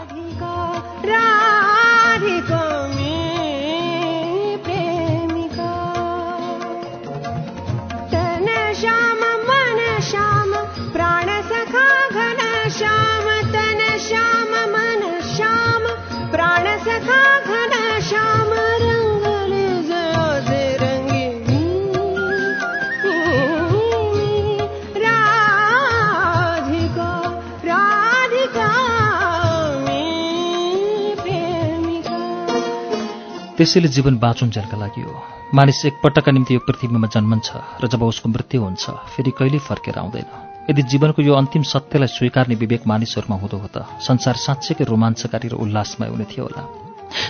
त्यसैले 33.66 33.90
जीवन 33.90 34.18
बाँचुन्जेलका 34.22 34.78
लागि 34.78 35.02
हो। 35.02 35.14
मानिस 35.58 35.86
एकपटकका 35.90 36.32
निम्ति 36.32 36.54
यो 36.54 36.62
पृथ्वीमा 36.70 37.08
जन्मन्छ 37.10 37.82
र 37.82 37.88
जब 37.90 38.02
उसको 38.06 38.30
मृत्यु 38.30 38.62
हुन्छ 38.62 38.84
फेरि 39.10 39.32
कहिल्यै 39.34 39.66
फर्केर 39.66 39.98
आउँदैन। 39.98 40.70
यदि 40.70 40.82
जीवनको 40.86 41.22
यो 41.26 41.34
अन्तिम 41.34 41.64
सत्यलाई 41.74 42.14
स्वीकार्ने 42.14 42.56
विवेक 42.62 42.86
मानिसहरूमा 42.86 43.36
हुँदो 43.42 43.58
हो 43.58 43.68
त 43.74 43.90
संसार 44.06 44.36
साँच्चैकै 44.46 44.86
रोमाञ्चकारी 44.86 45.48
र 45.50 45.56
उल्लासमय 45.58 46.10
हुने 46.14 46.26
थियो 46.30 46.46
होला। 46.46 46.62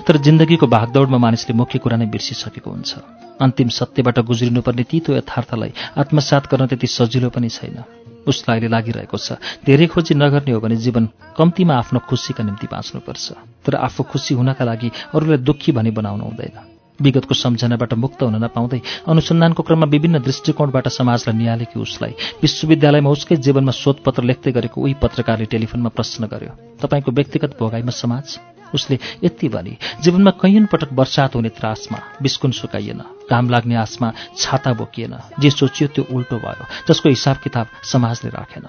तर 0.04 0.16
जिन्दगीको 0.28 0.68
भागदौडमा 0.68 1.18
मानिसले 1.24 1.56
मुख्य 1.56 1.80
कुरा 1.80 1.98
नै 2.04 2.12
बिर्सिसकेको 2.12 2.68
हुन्छ। 2.68 2.92
अन्तिम 3.40 3.70
सत्यबाट 3.72 4.20
गुज्रिनुपर्ने 4.28 4.84
तितो 4.92 5.16
यथार्थलाई 5.16 5.72
आत्मसात 5.96 6.52
गर्न 6.52 6.68
त्यति 6.68 6.88
सजिलो 7.00 7.32
पनि 7.32 7.48
छैन। 7.48 7.80
उसलाई 8.28 8.58
अहिले 8.58 8.70
लागिरहेको 8.74 9.18
छ। 9.18 9.38
धेरै 9.66 9.88
खोजी 9.88 10.14
नगर्ने 10.16 10.52
हो 10.52 10.60
भने 10.60 10.76
जीवन 10.76 11.10
कम्तीमा 11.38 11.74
आफ्नो 11.76 12.00
खुसीका 12.10 12.44
निम्ति 12.44 12.68
बाँच्नुपर्छ। 12.68 13.26
तर 13.66 13.76
आफू 13.78 14.04
खुसी 14.04 14.34
हुनका 14.36 14.64
लागि 14.66 14.90
अरूलाई 15.14 15.38
दुःखी 15.42 15.72
भनी 15.72 15.92
बनाउनु 15.92 16.24
हुँदैन। 16.24 16.58
विगतको 16.96 17.36
सम्झनाबाट 17.36 17.94
मुक्त 17.94 18.24
हुन 18.24 18.36
नपाउँदै 18.40 18.80
अनुसन्धानको 19.04 19.64
क्रममा 19.68 19.92
विभिन्न 19.92 20.20
दृष्टिकोणबाट 20.24 20.88
समाजलाई 20.88 21.36
निहालेकी 21.36 21.76
उसलाई 21.76 22.40
विश्वविद्यालयमा 22.40 23.10
उसकै 23.12 23.36
जीवनमा 23.36 23.72
शोधपत्र 23.76 24.24
लेख्दै 24.24 24.52
गरेको 24.56 24.80
उही 24.80 24.94
पत्रकारले 25.04 25.46
टेलिफोनमा 25.52 25.92
प्रश्न 25.92 26.24
गर्यो। 26.32 26.80
तपाईँको 26.80 27.12
व्यक्तिगत 27.12 27.60
भोगाइमा 27.60 27.92
समाज 27.92 28.55
उसले 28.76 29.00
यति 29.24 29.50
भने 29.50 29.78
जीवनमा 30.02 30.32
कैयन 30.42 30.66
पटक 30.66 30.94
वर्षात 30.94 31.36
हुने 31.36 31.50
त्रासमा 31.50 32.00
बिस्कुन 32.22 32.52
सुकाइएन 32.52 33.02
घाम 33.32 33.50
लाग्ने 33.50 33.76
आसमा 33.76 34.14
छाता 34.38 34.74
बोकिएन 34.74 35.18
जे 35.40 35.50
सोचियो 35.52 35.88
त्यो 35.96 36.08
उल्टो 36.12 36.38
भयो 36.38 36.66
जसको 36.90 37.10
हिसाब 37.10 37.38
किताब 37.44 37.68
समाजले 37.92 38.30
राखेन। 38.32 38.68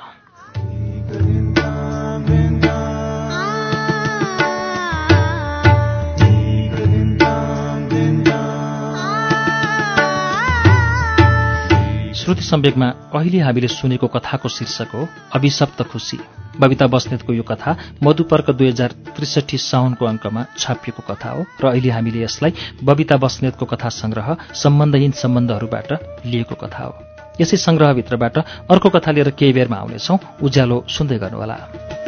श्रुति 12.16 12.42
सम्वेकमा 12.42 12.87
अहिले 13.14 13.40
हामीले 13.40 13.69
सुनेको 13.69 14.07
कथाको 14.07 14.49
शीर्षक 14.49 14.95
हो 14.95 15.09
अभिशप्त 15.35 15.83
खुसी 15.83 16.19
बबिता 16.61 16.87
बस्नेतको 16.87 17.33
यो 17.33 17.42
कथा 17.42 17.77
मधुपर्क 18.03 18.51
दुई 18.51 18.69
हजार 18.69 18.90
त्रिसठी 19.16 19.59
साउनको 19.59 20.05
अङ्कमा 20.07 20.45
छापिएको 20.59 21.03
कथा 21.11 21.31
हो 21.31 21.45
र 21.61 21.64
अहिले 21.69 21.90
हामीले 21.90 22.23
यसलाई 22.25 22.53
बबिता 22.85 23.16
बस्नेतको 23.16 23.66
कथा 23.66 23.88
संग्रह 23.88 24.37
सम्बन्धहीन 24.55 25.11
सम्बन्धहरूबाट 25.23 25.92
लिएको 26.27 26.55
कथा 26.55 26.85
हो। 26.85 26.95
यसै 27.40 27.57
संग्रहभित्रबाट 27.57 28.38
अर्को 28.73 28.88
कथा 28.88 29.11
लिएर 29.12 29.31
केही 29.31 29.53
बेरमा 29.53 29.77
आउनेछौँ। 29.77 30.19
उज्यालो 30.42 30.85
सुन्दै 30.88 31.19
गर्नुहोला। 31.19 32.06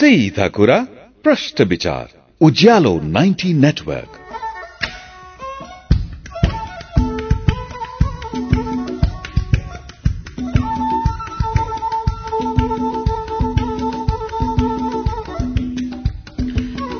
सीधा 0.00 0.46
कुरा 0.48 0.76
प्रश्न 1.24 1.64
विचार 1.64 2.06
उज्यालो 2.40 2.92
90 3.14 3.52
नेटवर्क 3.54 4.17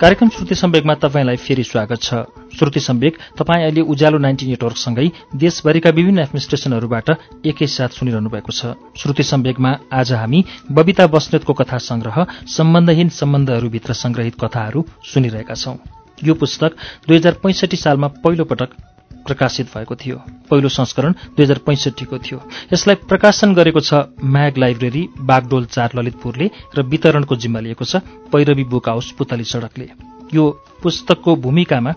कार्यक्रम 0.01 0.29
श्रुति 0.29 0.55
सम्वेकमा 0.55 0.95
तपाईँलाई 0.95 1.37
फेरि 1.37 1.63
स्वागत 1.65 2.03
छ। 2.03 2.15
श्रुति 2.59 2.81
सम्वेक 2.81 3.17
तपाईँ 3.39 3.63
अहिले 3.65 3.81
उज्यालो 3.83 4.19
नाइन्टी 4.19 4.47
नेटवर्कसँगै 4.47 5.07
देशभरिका 5.37 5.91
विभिन्न 5.91 6.19
एफएम 6.19 7.15
एकैसाथ 7.47 7.89
सुनिरहनु 7.89 8.31
भएको 8.31 8.53
छ। 8.53 8.75
श्रुति 8.97 9.23
सम्वेकमा 9.23 9.77
आज 9.93 10.13
हामी 10.13 10.45
बबिता 10.73 11.07
बस्नेतको 11.07 11.53
कथा 11.53 11.79
संग्रह 11.83 12.27
सम्बन्धहीन 12.47 13.09
सम्बन्धहरूभित्र 13.09 13.93
संग्रहित 13.93 14.35
कथाहरू 14.41 14.85
सुनिरहेका 15.05 15.55
छौं। 15.55 15.77
यो 16.19 16.35
पुस्तक 16.35 16.77
दुई 17.09 17.17
हजार 17.17 17.33
पैंसठी 17.43 17.77
सालमा 17.77 18.09
पहिलो 18.23 18.45
पटक 18.45 18.79
प्रकाशित 19.27 19.67
भएको 19.75 19.95
थियो। 19.95 20.17
पहिलो 20.51 20.69
संस्करण 20.69 21.13
दुई 21.37 21.45
हजार 21.45 21.59
पैंसठीको 21.67 22.19
थियो। 22.19 22.39
यसलाई 22.73 22.95
प्रकाशन 23.09 23.55
गरेको 23.55 23.81
छ 23.81 23.95
म्याग 24.25 24.59
लाइब्रेरी 24.59 25.09
बागडोल 25.21 25.65
चार 25.67 25.91
ललितपुरले 25.95 26.51
र 26.77 26.83
वितरणको 26.83 27.37
जिम्मा 27.37 27.61
लिएको 27.61 27.85
छ 27.85 27.97
पैरवी 28.33 28.65
बुक 28.65 28.89
हाउस 28.89 29.11
पुतली 29.19 29.45
सड़कले। 29.45 29.89
यो 30.35 30.45
पुस्तकको 30.83 31.37
भूमिकामा 31.37 31.93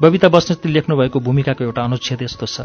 बबिता 0.00 0.28
बस्नेतले 0.28 0.72
लेख्नुभएको 0.72 1.20
भूमिकाको 1.20 1.64
एउटा 1.64 1.82
अनुच्छेद 1.84 2.22
यस्तो 2.22 2.46
छ। 2.46 2.60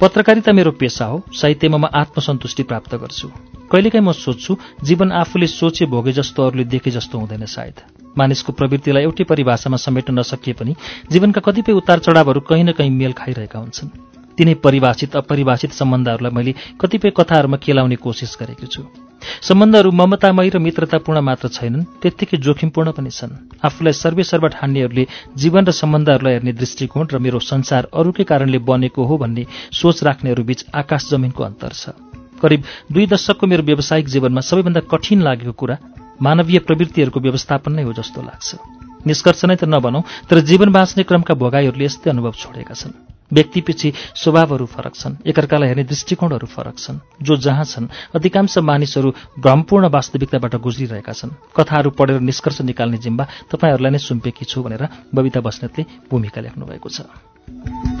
पत्रकारिता 0.00 0.52
मेरो 0.52 0.70
पेसा 0.72 1.04
हो 1.04 1.22
साहित्यमा 1.32 1.78
म 1.78 1.84
आत्मसन्तुष्टि 1.92 2.62
प्राप्त 2.62 2.94
गर्छु। 2.96 3.28
कहिलेकाहीँ 3.72 4.04
म 4.04 4.12
सोध्छु 4.14 4.56
जीवन 4.84 5.12
आफूले 5.14 5.46
सोचे 5.48 5.86
भोगे 5.88 6.12
जस्तो 6.12 6.46
अरूले 6.46 6.64
देखे 6.68 6.90
जस्तो 6.90 7.18
हुँदैन 7.18 7.44
सायद। 7.48 7.76
मानिसको 8.18 8.52
प्रवृत्तिलाई 8.52 9.02
एउटै 9.02 9.24
परिभाषामा 9.24 9.76
समेट्न 9.78 10.18
नसकिए 10.18 10.54
पनि 10.54 10.72
जीवनका 11.10 11.40
कतिपय 11.40 11.72
उतार 11.72 11.98
चढावहरू 11.98 12.40
कहीँ 12.44 12.64
न 12.64 12.72
कहीँ 12.72 12.90
मेल 12.92 13.12
खाइरहेका 13.16 13.58
हुन्छन्। 13.58 13.88
तिनै 14.38 14.54
परिभाषित 14.60 15.16
अपरिभाषित 15.16 15.72
सम्बन्धहरूलाई 15.72 16.32
मैले 16.32 16.52
कतिपय 16.80 17.10
कथाहरूमा 17.16 17.56
केलाउने 17.56 17.96
कोसिस 17.96 18.36
गरेको 18.40 18.66
छु। 18.66 18.82
सम्बन्धहरू 19.40 19.90
ममतामय 19.92 20.48
र 20.48 20.58
मित्रतापूर्ण 20.58 21.20
मात्र 21.20 21.48
छैनन् 21.48 21.88
त्यत्तिकै 22.02 22.36
जोखिमपूर्ण 22.36 22.90
पनि 22.92 23.10
छन्। 23.10 23.36
आफूलाई 23.64 23.92
सर्वेसर्व 23.94 24.48
ठान्नेहरूले 24.50 25.04
जीवन 25.36 25.64
र 25.64 25.72
सम्बन्धहरूलाई 25.72 26.32
हेर्ने 26.32 26.52
दृष्टिकोण 26.52 27.06
र 27.12 27.18
मेरो 27.18 27.38
संसार 27.40 27.88
अरूकै 27.92 28.24
कारणले 28.24 28.58
बनेको 28.60 29.04
हो 29.04 29.18
भन्ने 29.18 29.44
सोच 29.72 30.02
राख्नेहरूबीच 30.04 30.60
आकाश 30.74 31.08
जमिनको 31.08 31.42
अन्तर 31.44 31.72
छ। 31.72 32.11
करिब 32.42 32.60
दुई 32.92 33.06
दशकको 33.06 33.46
मेरो 33.46 33.62
व्यावसायिक 33.62 34.06
जीवनमा 34.08 34.40
सबैभन्दा 34.42 34.80
कठिन 34.90 35.22
लागेको 35.22 35.52
कुरा 35.52 35.76
मानवीय 36.22 36.58
प्रवृत्तिहरूको 36.66 37.20
व्यवस्थापन 37.20 37.72
नै 37.72 37.82
हो 37.82 37.92
जस्तो 37.92 38.22
लाग्छ। 38.22 38.48
निष्कर्ष 39.06 39.44
नै 39.44 39.56
त 39.56 39.64
नभनौँ 39.66 40.02
तर 40.30 40.38
जीवन 40.46 40.70
बाँच्ने 40.70 41.02
क्रमका 41.02 41.34
भोगाईहरूले 41.34 41.84
यस्तै 41.84 42.10
अनुभव 42.10 42.32
छोडेका 42.38 42.74
छन्। 42.74 42.94
व्यक्तिपछि 43.32 43.88
स्वभावहरू 44.14 44.66
फरक 44.66 44.94
छन् 44.94 45.14
एकअर्कालाई 45.26 45.68
हेर्ने 45.68 45.84
दृष्टिकोणहरू 45.84 46.46
फरक 46.46 46.76
छन्। 46.78 47.00
जो 47.18 47.36
जहाँ 47.36 47.64
छन् 47.64 47.90
अधिकांश 48.14 48.58
मानिसहरू 48.60 49.10
भ्रमपूर्ण 49.40 49.88
वास्तविकताबाट 49.88 50.54
गुज्रिरहेका 50.60 51.12
छन्। 51.12 51.34
कथाहरू 51.56 51.90
पढेर 51.90 52.20
निष्कर्ष 52.20 52.60
निकाल्ने 52.62 52.98
जिम्बा 53.00 53.24
तपाईँहरूलाई 53.50 53.90
नै 53.90 53.98
सुम्पेकी 54.00 54.44
छु 54.44 54.62
भनेर 54.62 54.86
बबिता 55.10 55.40
बस्नेतले 55.40 55.82
भूमिका 56.06 56.40
लेख्नु 56.40 56.62
भएको 56.62 56.88
छ। 56.88 57.91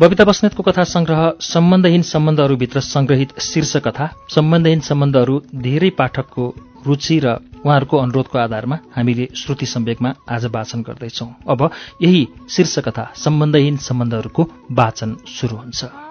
बबिता 0.00 0.24
बस्नेतको 0.24 0.62
कथा 0.62 0.82
संग्रह 0.84 1.20
सम्बन्धहीन 1.42 2.02
सम्बन्धहरूभित्र 2.02 2.80
संग्रहित 2.80 3.38
शीर्ष 3.40 3.76
कथा 3.76 4.06
सम्बन्धहीन 4.30 4.80
सम्बन्धहरू 4.80 5.40
धेरै 5.56 5.90
पाठकको 5.90 6.44
रुचि 6.86 7.18
र 7.18 7.34
उहाँहरूको 7.66 7.96
अनुरोधको 7.98 8.38
आधारमा 8.38 8.78
हामीले 8.96 9.28
श्रुति 9.34 9.66
सम्वेकमा 9.66 10.14
आज 10.30 10.44
वाचन 10.54 10.82
गर्दैछौँ। 10.82 11.30
अब 11.48 11.70
यही 12.02 12.26
शीर्ष 12.48 12.78
कथा 12.78 13.12
सम्बन्धहीन 13.16 13.76
सम्बन्धहरूको 13.76 14.50
वाचन 14.72 15.16
सुरु 15.26 15.56
हुन्छ। 15.56 16.07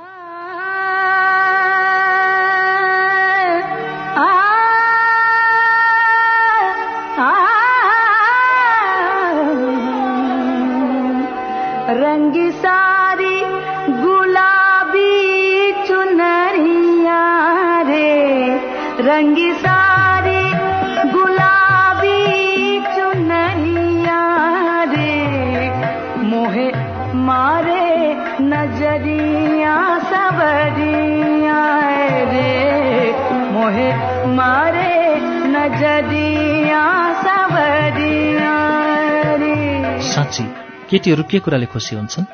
केटीहरू 40.90 41.24
के 41.24 41.40
कुराले 41.40 41.66
खुसी 41.66 41.96
हुन्छन्? 41.96 42.26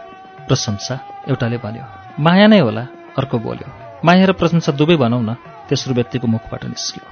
प्रशंसा 0.48 0.96
एउटाले 1.30 1.58
भन्यो 1.58 1.84
माया 2.20 2.48
नै 2.48 2.60
होला। 2.60 2.84
अर्को 3.18 3.40
बोल्यो 3.40 3.68
माया 4.06 4.26
र 4.26 4.32
प्रशंसा 4.34 4.72
दुवै 4.72 4.96
भनौँ 4.96 5.22
न 5.24 5.34
तेस्रो 5.70 5.94
व्यक्तिको 5.94 6.28
मुखबाट 6.28 6.66
निस्क्यो। 6.66 7.04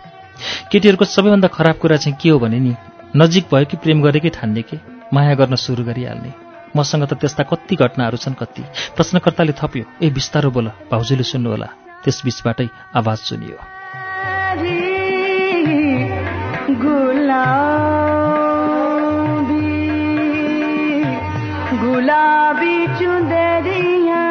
केटीहरूको 0.71 1.05
सबैभन्दा 1.05 1.47
खराब 1.47 1.75
कुरा 1.75 1.97
चाहिँ 1.97 2.17
के 2.21 2.29
हो 2.29 2.39
भने 2.39 2.59
नि 2.59 2.73
नजिक 3.15 3.45
भयो 3.53 3.65
कि 3.65 3.77
प्रेम 3.77 4.01
गरेकै 4.01 4.29
ठान्ने 4.29 4.61
के? 4.61 4.77
माया 5.13 5.33
गर्न 5.33 5.55
सुरु 5.55 5.83
गरिहाल्ने। 5.83 6.31
मसँग 6.77 7.03
त 7.09 7.13
त्यस्ता 7.13 7.43
कति 7.43 7.75
घटनाहरू 7.75 8.17
छन् 8.17 8.37
कति। 8.37 8.63
प्रश्नकर्ताले 8.95 9.53
थप्यो 9.57 9.83
ए 10.03 10.09
बिस्तारो 10.09 10.51
बोल 10.51 10.67
भाउजूले 10.91 11.23
सुन्नुहोला 11.23 11.69
त्यस 12.03 12.21
बिचबाटै 12.25 12.67
आवाज 12.95 13.17
सुनियो। 13.17 13.57
गुलाबी 22.01 22.75
चुंदरिया 22.97 24.21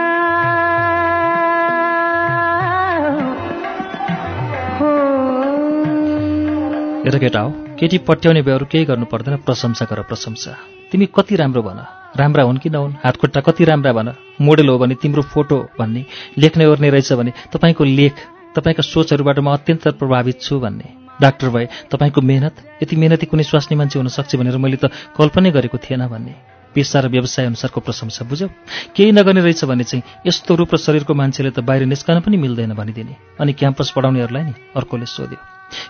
हेर 7.04 7.18
केटा 7.18 7.40
हो 7.40 7.50
केटी 7.78 7.98
पट्याउने 8.08 8.42
बेहरू 8.42 8.66
केही 8.66 8.84
गर्नु 8.84 9.06
पर्दैन 9.06 9.36
प्रशंसा 9.46 9.84
गर 9.86 10.02
प्रशंसा। 10.10 10.52
तिमी 10.90 11.06
कति 11.14 11.34
राम्रो 11.36 11.62
भन 11.62 11.78
राम्रा 12.18 12.42
हुन् 12.42 12.58
कि 12.58 12.70
नहुन् 12.70 12.98
हातखुट्टा 13.04 13.40
कति 13.46 13.64
राम्रा 13.64 13.92
भन 13.92 14.08
मोडेल 14.42 14.68
हो 14.68 14.78
भने 14.82 14.94
तिम्रो 14.98 15.22
फोटो 15.30 15.58
भन्ने 15.78 16.02
लेख्ने 16.38 16.66
ओर्ने 16.66 16.90
रहेछ 16.90 17.12
भने 17.14 17.32
तपाईँको 17.54 17.84
लेख 17.86 18.14
तपाईँका 18.56 18.82
सोचहरूबाट 18.84 19.38
म 19.38 19.54
अत्यन्त 19.54 19.84
प्रभावित 19.94 20.42
छु 20.42 20.58
भन्ने। 20.58 20.88
डाक्टर 21.22 21.48
भए 21.54 21.66
तपाईँको 21.86 22.20
मेहनत 22.20 22.54
यति 22.82 22.94
मेहनती 22.96 23.26
कुनै 23.30 23.44
स्वास्नी 23.46 23.74
मान्छे 23.78 23.98
हुन 23.98 24.08
सक्छ 24.10 24.34
भनेर 24.36 24.58
मैले 24.58 24.78
त 24.82 24.90
कल्पनै 25.14 25.50
गरेको 25.54 25.78
थिएन 25.78 26.06
भन्ने। 26.10 26.34
पेसा 26.74 27.00
र 27.00 27.08
व्यवसाय 27.08 27.46
अनुसारको 27.46 27.80
प्रशंसा 27.80 28.24
बुझ्यौ। 28.24 28.48
केही 28.96 29.12
नगर्ने 29.12 29.40
रहेछ 29.40 29.64
भने 29.64 29.84
चाहिँ 29.84 30.02
यस्तो 30.26 30.54
रूप 30.54 30.74
र 30.74 30.76
शरीरको 30.78 31.14
मान्छेले 31.14 31.50
त 31.50 31.60
बाहिर 31.60 31.86
निस्कन 31.86 32.20
पनि 32.20 32.36
मिल्दैन 32.36 32.74
भनिदिने। 32.74 33.14
अनि 33.40 33.52
क्याम्पस 33.52 33.90
पढाउनेहरूलाई 33.96 34.44
नि 34.44 34.54
अर्कोले 34.76 35.06
सोध्यो। 35.06 35.38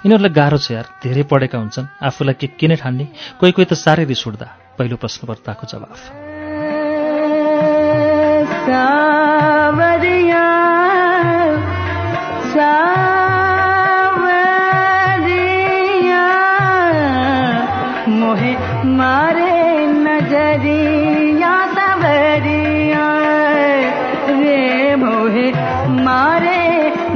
यिनीहरूलाई 0.04 0.32
गाह्रो 0.32 0.58
छ 0.58 0.70
यार 0.76 0.86
धेरै 1.02 1.22
पढेका 1.24 1.58
हुन्छन् 1.58 1.86
आफूलाई 2.04 2.34
के 2.40 2.46
किन 2.58 2.76
ठान्ने 2.76 3.04
कोही 3.40 3.52
कोही 3.52 3.66
त 3.68 3.72
साह्रै 3.76 4.04
रिस 4.04 4.22
उठ्दा 4.28 4.46
पहिलो 4.78 4.96
प्रश्नकर्ताको 4.96 5.64
जवाफ। 5.68 6.00
सावरिया 8.68 10.44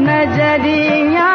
नजरिया 0.08 1.30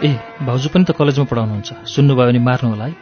ए 0.00 0.10
भाउजू 0.44 0.68
पनि 0.72 0.84
त 0.84 0.90
कलेजमा 0.96 1.26
पढाउनुहुन्छ। 1.30 1.68
सुन्नुभयो 1.94 2.26
भने 2.28 2.40
मार्नु 2.40 2.68
होला 2.72 2.84
है 2.84 2.94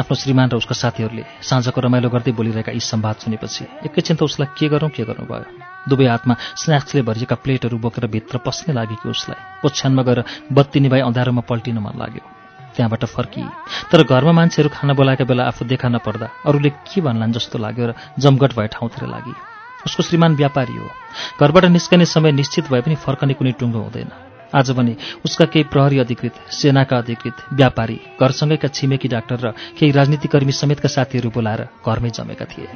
आफ्नो 0.00 0.14
श्रीमान 0.20 0.48
र 0.52 0.56
उसका 0.60 0.74
साथीहरूले 0.76 1.24
साँझको 1.40 1.80
रमाइलो 1.80 2.08
गर्दै 2.12 2.32
बोलिरहेका 2.36 2.72
यी 2.72 2.80
सम्वाद 2.92 3.16
सुनेपछि 3.24 3.62
एकैछिन 3.88 4.16
त 4.16 4.22
उसलाई 4.28 4.48
के 4.52 4.66
गरौँ 4.68 4.92
के 4.92 5.04
गर्नु 5.08 5.24
भयो 5.24 5.48
दुवै 5.88 6.06
हातमा 6.12 6.34
स्न्याक्सले 6.60 7.00
भरिएका 7.08 7.36
प्लेटहरू 7.44 7.76
बोकेर 7.80 8.04
भित्र 8.12 8.36
पस्नै 8.44 8.72
लाग्यो 8.76 8.96
कि 9.00 9.08
उसलाई 9.08 9.40
ओछ्यानमा 9.64 10.02
गएर 10.08 10.20
बत्ती 10.52 10.78
निभाइ 10.84 11.00
अँधारोमा 11.08 11.42
पल्टिन 11.48 11.78
मन 11.80 11.96
लाग्यो। 11.96 12.24
त्यहाँबाट 12.76 13.04
फर्किए 13.16 13.48
तर 13.88 14.00
घरमा 14.04 14.32
मान्छेहरू 14.36 14.68
खाना 14.76 14.92
बोलाएका 14.92 15.24
बेला 15.24 15.42
आफू 15.48 15.64
देखा 15.64 15.88
नपर्दा 15.88 16.26
अरूले 16.44 16.70
के 16.84 17.00
भन्लान् 17.00 17.32
जस्तो 17.32 17.56
लाग्यो 17.64 17.84
र 17.88 17.90
जमघट 18.20 18.50
भए 18.52 18.68
ठाउँतिर 18.76 19.08
लागि। 19.08 19.55
उसको 19.86 20.02
श्रीमान 20.02 20.36
व्यापारी 20.36 20.76
हो। 20.76 20.86
घरबाट 21.40 21.64
निस्कने 21.64 22.04
समय 22.04 22.32
निश्चित 22.32 22.64
भए 22.70 22.80
पनि 22.80 22.94
फर्कने 22.94 23.34
कुनै 23.34 23.52
टुङ्गो 23.52 23.78
हुँदैन। 23.78 24.10
आज 24.54 24.70
भने 24.70 24.96
उसका 25.24 25.44
केही 25.44 25.64
प्रहरी 25.64 25.98
अधिकृत 25.98 26.34
सेनाका 26.50 26.96
अधिकृत 26.96 27.36
व्यापारी 27.52 28.00
घरसँगैका 28.20 28.68
छिमेकी 28.68 29.08
डाक्टर 29.08 29.38
र 29.42 29.50
केही 29.78 29.92
राजनीतिकर्मी 29.92 30.52
समेतका 30.52 30.88
साथीहरू 30.88 31.30
बोलाएर 31.30 31.62
घरमै 31.86 32.10
जमेका 32.10 32.44
थिए। 32.44 32.66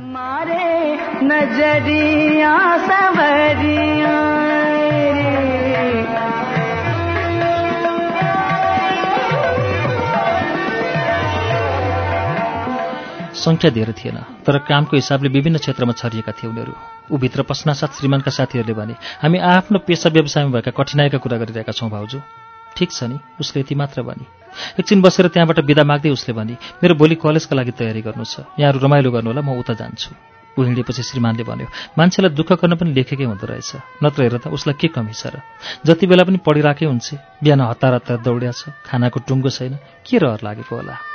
सङ्ख्या 13.40 13.70
धेरै 13.72 13.94
थिएन। 13.96 14.18
तर 14.44 14.58
कामको 14.68 14.94
हिसाबले 14.96 15.28
विभिन्न 15.36 15.58
क्षेत्रमा 15.64 15.92
छरिएका 15.96 16.32
थिए 16.36 16.50
उनीहरू। 16.50 16.72
ऊभित्र 17.14 17.42
पस्नासाथ 17.48 17.90
श्रीमानका 17.98 18.30
साथीहरूले 18.30 18.74
भने 18.76 18.94
हामी 19.22 19.38
आफ्नो 19.38 19.78
पेसा 19.88 20.08
व्यवसायमा 20.12 20.50
भएका 20.54 20.70
कठिनाइका 20.76 21.18
कुरा 21.18 21.36
गरिरहेका 21.42 21.72
छौँ 21.72 21.90
भाउजू। 21.90 22.18
ठिक 22.76 22.90
छ 22.92 23.10
नि 23.10 23.16
उसले 23.40 23.60
यति 23.60 23.74
मात्र 23.74 24.02
भने। 24.02 24.24
एकछिन 24.78 25.00
बसेर 25.02 25.26
त्यहाँबाट 25.34 25.58
बिदा 25.66 25.84
माग्दै 25.84 26.10
उसले 26.14 26.32
भने 26.38 26.54
मेरो 26.82 26.94
भोलि 26.94 27.14
कलेजका 27.18 27.54
लागि 27.56 27.72
तयारी 27.74 28.02
गर्नु 28.06 28.24
छ 28.24 28.46
यहाँहरू 28.60 28.78
रमाइलो 28.78 29.10
गर्नु 29.10 29.30
होला 29.30 29.42
म 29.42 29.58
उता 29.58 29.74
जान्छु। 29.74 30.10
ऊ 30.58 30.62
हिँडेपछि 30.62 31.02
श्रीमानले 31.02 31.44
भन्यो 31.46 31.66
मान्छेलाई 31.98 32.34
दुःख 32.34 32.52
गर्न 32.62 32.74
पनि 32.78 32.90
लेखेकै 32.94 33.26
हुँदो 33.26 33.46
रहेछ। 33.46 34.02
नत्र 34.02 34.20
हेर 34.22 34.36
त 34.38 34.46
उसलाई 34.54 34.74
के 34.78 34.88
कमी 34.94 35.14
छ 35.14 35.34
र 35.34 35.42
जति 35.86 36.06
बेला 36.06 36.22
पनि 36.26 36.38
पढिरहेकै 36.46 36.86
हुन्छ। 36.86 37.42
बिहान 37.42 37.60
हतार 37.70 37.92
हतार 37.98 38.18
दौड्या 38.22 38.52
छ 38.54 38.74
खानाको 38.86 39.18
टुङ्गो 39.26 39.50
छैन। 39.50 39.78
के 40.06 40.18
रहर 40.18 40.40
लागेको 40.46 40.74
होला? 40.74 41.09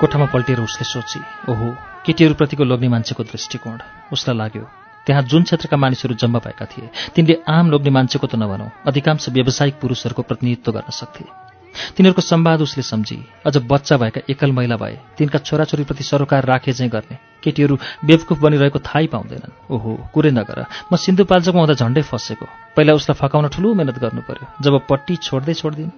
कोठामा 0.00 0.26
पल्टिएर 0.34 0.60
उसले 0.60 0.84
सोची 0.84 1.20
ओहो 1.52 1.68
केटीहरूप्रतिको 2.06 2.64
लोग्ने 2.64 2.88
मान्छेको 2.88 3.22
दृष्टिकोण। 3.22 3.78
उसलाई 4.12 4.36
लाग्यो 4.36 4.64
त्यहाँ 5.06 5.22
जुन 5.22 5.42
क्षेत्रका 5.42 5.76
मानिसहरू 5.76 6.14
जम्मा 6.14 6.38
भएका 6.38 6.66
थिए 6.66 6.90
तिनले 7.14 7.34
आम 7.48 7.70
लोग्ने 7.70 7.90
मान्छेको 7.90 8.26
त 8.26 8.34
नभनौँ 8.34 8.70
अधिकांश 8.86 9.28
व्यावसायिक 9.28 9.74
पुरुषहरूको 9.80 10.22
प्रतिनिधित्व 10.22 10.72
गर्न 10.72 10.90
सक्थे। 10.90 11.51
तिनीहरूको 11.96 12.22
सम्वाद 12.22 12.60
उसले 12.62 12.82
सम्झी। 12.82 13.18
अझ 13.46 13.56
बच्चा 13.56 13.96
भएका 13.96 14.20
एकल 14.30 14.52
महिला 14.52 14.76
भए 14.76 14.98
तिनका 15.18 15.38
छोराछोरीप्रति 15.38 16.04
सरोकार 16.04 16.44
राखे 16.44 16.72
चाहिँ 16.72 16.90
गर्ने। 16.90 17.16
केटीहरू 17.42 17.78
बेवकुफ 18.04 18.38
बनिरहेको 18.38 18.78
थाहै 18.78 19.06
पाउँदैनन्। 19.06 19.74
ओहो 19.74 19.90
कुरै 20.14 20.30
नगर। 20.30 20.58
म 20.92 20.96
सिन्धुपाल्चोकमा 20.96 21.60
हुँदा 21.60 21.74
झन्डै 21.74 22.02
फसेको। 22.02 22.46
पहिला 22.76 22.92
उसलाई 22.94 23.16
फकाउन 23.18 23.48
ठुलो 23.48 23.74
मेहनत 23.74 23.98
गर्नु 23.98 24.22
पर्यो 24.22 24.46
जब 24.62 24.74
पट्टी 24.86 25.16
छोड्दै 25.16 25.54
छोड्दिन्। 25.54 25.90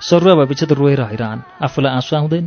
सरुवा 0.00 0.34
भएपछि 0.34 0.66
त 0.66 0.72
रोएर 0.72 1.02
हैरान। 1.12 1.42
आफूलाई 1.62 1.92
आँसु 1.92 2.16
आउँदैन। 2.16 2.46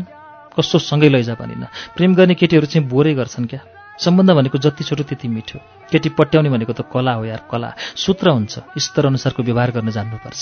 कस्तो 0.57 0.79
सँगै 0.79 1.09
लैजा 1.09 1.33
भनिन। 1.37 1.67
प्रेम 1.95 2.15
गर्ने 2.15 2.33
केटीहरू 2.35 2.65
चाहिँ 2.65 2.87
बोरै 2.89 3.13
गर्छन् 3.13 3.45
क्या? 3.45 3.61
सम्बन्ध 3.99 4.31
भनेको 4.31 4.57
जति 4.57 4.83
छोटो 4.83 5.03
त्यति 5.03 5.27
मिठो। 5.27 5.59
केटी 5.91 6.09
पट्याउने 6.09 6.49
भनेको 6.49 6.73
त 6.73 6.81
कला 6.87 7.13
हो 7.13 7.25
यार 7.25 7.45
कला। 7.51 7.75
सूत्र 7.95 8.29
हुन्छ। 8.29 8.59
स्तर 8.77 9.05
अनुसारको 9.05 9.43
व्यवहार 9.43 9.71
गर्न 9.71 9.91
जान्नुपर्छ। 9.91 10.41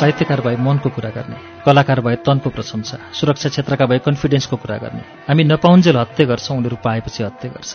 साहित्यकार 0.00 0.40
भए 0.40 0.56
मनको 0.56 0.88
कुरा 0.90 1.10
गर्ने 1.10 1.36
कलाकार 1.66 2.00
भए 2.00 2.16
तनको 2.26 2.50
प्रशंसा 2.50 2.96
सुरक्षा 3.12 3.48
क्षेत्रका 3.48 3.86
भए 3.86 3.98
कन्फिडेन्सको 3.98 4.56
कुरा 4.56 4.76
गर्ने। 4.76 5.02
हामी 5.28 5.44
नपाउन्जेल 5.44 5.96
हत्या 5.96 6.26
गर्छौँ 6.26 6.56
उनीहरू 6.56 6.76
पाएपछि 6.84 7.22
हत्या 7.22 7.50
गर्छ। 7.50 7.72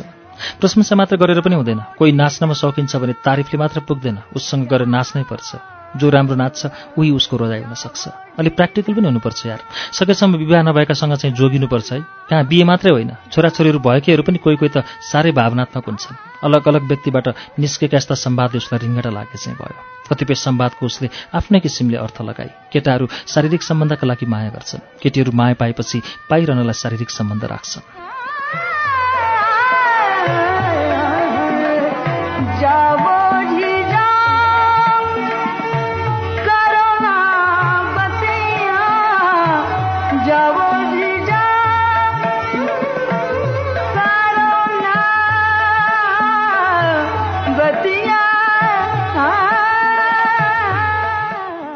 प्रशंसा 0.60 0.96
मात्र 0.96 1.16
गरेर 1.18 1.42
पनि 1.42 1.56
हुँदैन। 1.56 1.80
कोही 1.98 2.12
नाच्नमा 2.12 2.54
सकिन्छ 2.54 2.96
भने 2.96 3.14
तारिफले 3.26 3.58
मात्र 3.60 3.80
पुग्दैन। 3.80 4.18
उससँग 4.36 4.68
गएर 4.68 4.86
नाच्नै 4.86 5.24
पर्छ। 5.24 5.75
जो 5.96 6.10
राम्रो 6.10 6.36
नाच्छ 6.36 6.66
उही 6.98 7.12
उसको 7.12 7.38
रोजाइ 7.38 7.64
हुन 7.64 7.74
सक्छ। 7.74 8.08
अलिक 8.40 8.56
प्र्याक्टिकल 8.56 8.94
पनि 8.94 9.06
हुनुपर्छ 9.06 9.46
यार। 9.46 9.60
सकेसम्म 9.94 10.36
विवाह 10.36 10.62
नभएकासँग 10.62 11.16
चाहिँ 11.16 11.36
जोगिनुपर्छ 11.36 11.94
है। 11.94 12.00
कहाँ 12.02 12.46
बिहे 12.46 12.64
मात्रै 12.64 12.92
होइन। 12.92 13.12
छोराछोरीहरू 13.32 13.80
भएकैहरू 13.80 14.24
पनि 14.24 14.38
कोही 14.38 14.56
कोही 14.56 14.72
त 14.76 14.84
साह्रै 15.12 15.32
भावनात्मक 15.32 15.86
हुन्छन्। 15.86 16.16
अलग 16.44 16.68
अलग 16.68 16.84
व्यक्तिबाट 16.84 17.28
निस्केका 17.60 17.98
यस्ता 17.98 18.16
सम्वादले 18.16 18.58
उसलाई 18.58 18.80
रिङ्गटा 18.88 19.10
लागे 19.10 19.38
चाहिँ 19.38 19.58
भयो। 19.58 19.96
कतिपय 20.10 20.36
सम्वादको 20.36 20.86
उसले 20.86 21.10
आफ्नै 21.34 21.60
किसिमले 21.60 21.98
अर्थ 21.98 22.22
लगाए 22.22 22.50
केटाहरू 22.74 23.08
शारीरिक 23.28 23.64
सम्बन्धका 23.64 24.08
लागि 24.08 24.26
माया 24.26 24.50
गर्छन्। 24.50 25.02
केटीहरू 25.02 25.32
माया 25.32 25.54
पाएपछि 25.54 26.02
पाइरहनलाई 26.30 26.74
शारीरिक 26.74 27.10
सम्बन्ध 27.10 27.44
राख्छन्। 27.46 28.05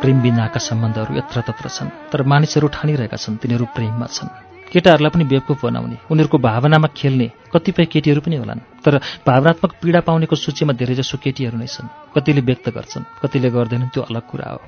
प्रेम 0.09 0.21
बिनाका 0.21 0.59
सम्बन्धहरू 0.59 1.13
यत्रतत्र 1.15 1.69
छन् 1.69 1.89
तर 2.09 2.21
मानिसहरू 2.25 2.67
ठानिरहेका 2.73 3.17
छन् 3.21 3.37
तिनीहरू 3.37 3.65
प्रेममा 3.77 4.07
छन्। 4.09 4.29
केटाहरूलाई 4.73 5.13
पनि 5.13 5.25
बेवकुफ 5.29 5.61
बनाउने 5.61 5.97
उनीहरूको 6.09 6.37
भावनामा 6.41 6.87
खेल्ने 6.97 7.27
कतिपय 7.53 7.85
केटीहरू 7.93 8.21
पनि 8.25 8.35
होलान् 8.41 8.65
तर 8.81 8.97
भावनात्मक 9.21 9.71
पीडा 9.77 9.99
पाउनेको 10.09 10.35
सूचीमा 10.35 10.73
धेरैजसो 10.81 11.17
केटीहरू 11.21 11.57
नै 11.61 11.69
छन्। 11.69 11.93
कतिले 12.17 12.41
व्यक्त 12.41 12.69
गर्छन् 12.73 13.05
कतिले 13.21 13.49
गर्दैनन् 13.53 13.93
त्यो 13.93 14.01
अलग 14.09 14.25
कुरा 14.25 14.49
हो। 14.49 14.59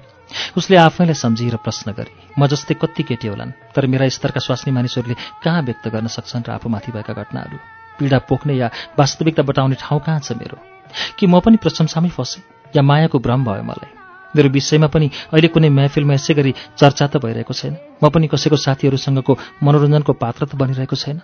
उसले 0.62 0.78
आफैलाई 0.78 1.18
सम्झिएर 1.18 1.56
प्रश्न 1.66 1.90
गरे 1.98 2.14
म 2.38 2.46
जस्तै 2.46 2.78
कति 2.78 3.02
केटी 3.10 3.28
होलान् 3.34 3.74
तर 3.74 3.90
मेरा 3.90 4.06
स्तरका 4.14 4.46
स्वास्नी 4.46 4.70
मानिसहरूले 4.78 5.18
कहाँ 5.42 5.62
व्यक्त 5.66 5.86
गर्न 5.90 6.08
सक्छन् 6.18 6.46
र 6.46 6.50
आफूमाथि 6.62 6.92
भएका 6.94 7.14
घटनाहरू? 7.18 7.58
पीडा 7.98 8.18
पोख्ने 8.30 8.54
या 8.62 8.70
वास्तविकता 8.94 9.42
बताउने 9.50 9.76
ठाउँ 9.82 10.02
कहाँ 10.06 10.22
छ 10.22 10.38
मेरो? 10.38 10.62
कि 11.18 11.26
म 11.26 11.42
पनि 11.42 11.58
प्रशंसामै 11.58 12.14
फसेँ? 12.14 12.46
या 12.78 12.82
मायाको 12.86 13.18
भ्रम 13.18 13.42
भयो 13.42 13.66
मलाई? 13.66 14.01
मेरो 14.36 14.50
विषयमा 14.50 14.88
पनि 14.88 15.08
अहिले 15.08 15.48
कुनै 15.48 15.70
महफिलमा 15.70 16.14
यसै 16.14 16.34
गरी 16.34 16.54
चर्चा 16.78 17.08
त 17.08 17.18
भइरहेको 17.18 17.54
छैन। 17.54 17.78
म 18.04 18.10
पनि 18.10 18.28
कसैको 18.28 18.56
साथीहरूसँगको 18.56 19.38
मनोरञ्जनको 19.64 20.14
पात्र 20.14 20.46
त 20.46 20.56
बनिरहेको 20.56 20.96
छैन। 20.96 21.22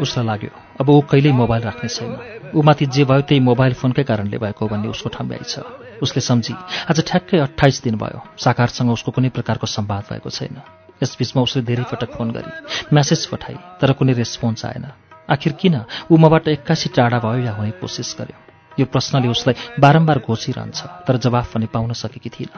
उसलाई 0.00 0.26
लाग्यो। 0.26 0.50
अब 0.80 0.88
ऊ 0.90 1.00
कहिल्यै 1.00 1.32
मोबाइल 1.32 1.62
राख्ने 1.62 1.88
छैन। 1.88 2.35
ऊमाथि 2.54 2.86
जे 2.86 3.04
भयो 3.04 3.20
त्यही 3.20 3.40
मोबाइल 3.40 3.74
फोनकै 3.74 4.02
कारणले 4.02 4.38
भएको 4.38 4.68
भन्ने 4.68 4.88
उसको 4.88 5.08
ठम्ब्याइ 5.08 5.44
छ 5.48 5.58
उसले 6.02 6.20
सम्झी 6.20 6.54
आज 6.90 7.00
ठ्याक्कै 7.00 7.38
अठाइस 7.38 7.82
दिन 7.82 7.96
भयो। 7.96 8.20
साकारसँग 8.38 8.90
उसको 8.90 9.10
कुनै 9.12 9.28
प्रकारको 9.28 9.66
सम्वाद 9.66 10.04
भएको 10.10 10.30
छैन। 10.30 10.60
यसबीचमा 11.02 11.42
उसले 11.42 11.62
धेरै 11.62 11.84
पटक 11.92 12.10
फोन 12.16 12.30
गरी 12.30 12.50
म्यासेज 12.92 13.26
पठाई 13.26 13.56
तर 13.80 13.92
कुनै 13.92 14.12
रेस्पोन्स 14.12 14.64
आएन। 14.64 14.84
आखिर 15.30 15.52
किन? 15.52 15.80
ऊ 16.10 16.16
मबाट 16.16 16.48
एक्कासी 16.48 16.88
टाढा 16.96 17.18
भयो 17.18 17.44
या 17.44 17.52
हुने 17.52 17.70
कोसिस 17.70 18.16
गर्यो? 18.18 18.36
यो 18.80 18.86
प्रश्नले 18.86 19.28
उसलाई 19.28 19.54
बारम्बार 19.80 20.18
घोचिरहन्छ 20.18 20.80
तर 21.06 21.16
जवाफ 21.16 21.54
पनि 21.54 21.66
पाउन 21.66 21.92
सकेकी 21.92 22.28
थिइन 22.28 22.50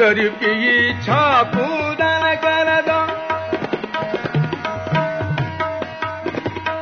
गरीब 0.00 0.34
की 0.34 0.52
इच्छा 0.90 1.22
पूरा 1.42 2.34
कर 2.34 2.68
दो 2.80 3.00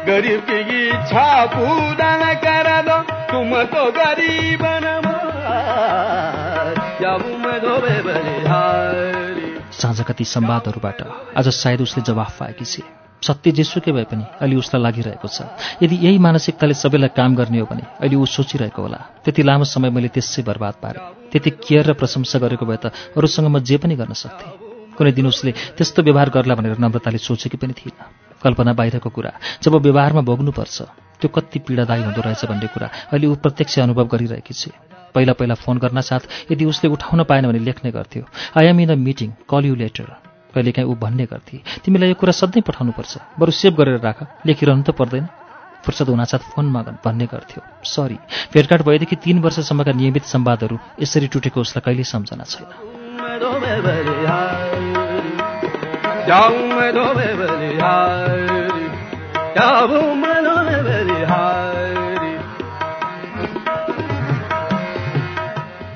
गरीब 0.06 0.40
की 0.40 0.58
इच्छा 0.88 1.24
पूरा 1.46 2.34
कर 2.34 2.68
दो 2.82 2.98
तुम 3.32 3.50
तो 3.64 3.84
गरीब 3.92 4.62
साँझका 9.72 10.12
ती 10.12 10.24
सम्वादहरूबाट 10.24 11.02
आज 11.36 11.48
सायद 11.54 11.80
उसले 11.80 12.02
जवाफ 12.02 12.38
पाएकी 12.38 12.64
छे। 12.64 12.97
सत्य 13.22 13.50
जेसुकै 13.50 13.92
भए 13.92 14.04
पनि 14.10 14.24
अहिले 14.40 14.56
उसलाई 14.56 14.82
लागिरहेको 14.82 15.28
छ। 15.28 15.38
यदि 15.82 15.96
यही 16.06 16.18
मानसिकताले 16.18 16.74
सबैलाई 16.74 17.10
काम 17.18 17.34
गर्ने 17.34 17.58
हो 17.58 17.66
भने 17.66 17.82
अहिले 18.00 18.16
ऊ 18.16 18.24
सोचिरहेको 18.24 18.80
होला। 18.82 18.98
त्यति 19.24 19.42
लामो 19.42 19.64
समय 19.64 19.90
मैले 19.90 20.08
त्यसै 20.14 20.42
बर्बाद 20.42 20.74
पारेँ। 20.82 21.02
त्यति 21.32 21.50
केयर 21.58 21.84
र 21.90 21.92
प्रशंसा 21.98 22.38
गरेको 22.38 22.64
भए 22.66 22.78
त 22.78 22.94
अरूसँग 23.18 23.46
म 23.50 23.58
जे 23.58 23.76
पनि 23.82 23.94
गर्न 23.98 24.14
सक्थेँ। 24.14 24.96
कुनै 24.96 25.12
दिन 25.12 25.26
उसले 25.26 25.50
त्यस्तो 25.78 26.02
व्यवहार 26.02 26.28
गर्ला 26.30 26.54
भनेर 26.54 26.78
नम्रताले 26.78 27.18
सोचेकी 27.18 27.58
पनि 27.58 27.74
थिएन 27.74 27.98
कल्पना 28.42 28.72
बाहिरको 28.78 29.10
कुरा। 29.10 29.32
जब 29.62 29.74
व्यवहारमा 29.82 30.22
भोग्नुपर्छ 30.22 30.76
त्यो 31.18 31.28
कति 31.28 31.58
पीडादायी 31.66 32.02
हुँदो 32.02 32.20
रहेछ 32.22 32.44
भन्ने 32.46 32.66
कुरा 32.70 32.88
अहिले 33.10 33.26
ऊ 33.26 33.34
प्रत्यक्ष 33.42 33.78
अनुभव 33.78 34.06
गरिरहेकी 34.14 34.54
छे। 34.54 34.70
पहिला 35.14 35.32
पहिला 35.34 35.54
फोन 35.54 35.78
गर्न 35.78 36.00
साथ 36.00 36.52
यदि 36.52 36.64
उसले 36.64 36.90
उठाउन 36.90 37.22
पाएन 37.26 37.46
भने 37.50 37.58
लेख्ने 37.58 37.90
गर्थ्यो। 37.90 38.22
I 38.54 38.66
am 38.66 38.80
in 38.80 38.90
a 38.90 38.98
meeting 38.98 39.30
call 39.50 39.64
you 39.66 39.74
later 39.74 40.27
कहिलेकाहीँ 40.54 40.88
ऊ 40.88 40.94
भन्ने 40.94 41.24
गर्थे। 41.24 41.60
तिमीलाई 41.84 42.08
यो 42.08 42.14
कुरा 42.14 42.32
सधैँ 42.32 42.62
पठाउनुपर्छ। 42.62 43.18
बरु 43.38 43.52
सेभ 43.52 43.74
गरेर 43.74 44.00
राख। 44.00 44.42
लेखिरहनु 44.46 44.82
त 44.82 44.90
पर्दैन। 44.90 45.28
फुर्सद 45.84 46.08
हुनासाथ 46.08 46.38
फोनमा 46.38 46.82
भन्ने 46.82 47.26
गर्थ्यो। 47.26 47.62
सरी। 47.84 48.18
भेटघाट 48.54 48.82
भएदेखि 48.82 49.16
तीन 49.16 49.38
वर्षसम्मका 49.38 49.92
नियमित 49.92 50.24
सम्वादहरू 50.24 50.78
यसरी 51.02 51.26
टुटेको 51.26 51.60
उसलाई 51.60 51.80
कहिल्यै 51.84 52.04
सम्झना 52.04 52.44
छैन। 52.44 52.66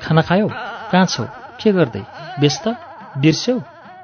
खाना 0.01 0.21
खायौ? 0.21 0.47
कहाँ 0.91 1.05
छौ? 1.05 1.23
के 1.63 1.71
गर्दै? 1.71 2.03
व्यस्त? 2.39 2.67
बिर्स्यौ? 3.17 3.61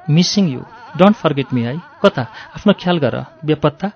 Missing 0.09 0.45
you 0.49 0.61
don't 0.97 1.15
forget 1.15 1.53
me 1.53 1.61
है 1.61 1.75
कता? 2.03 2.21
आफ्नो 2.57 2.73
ख्याल 2.73 2.97
गर। 2.97 3.15
बेपत्ता? 3.45 3.91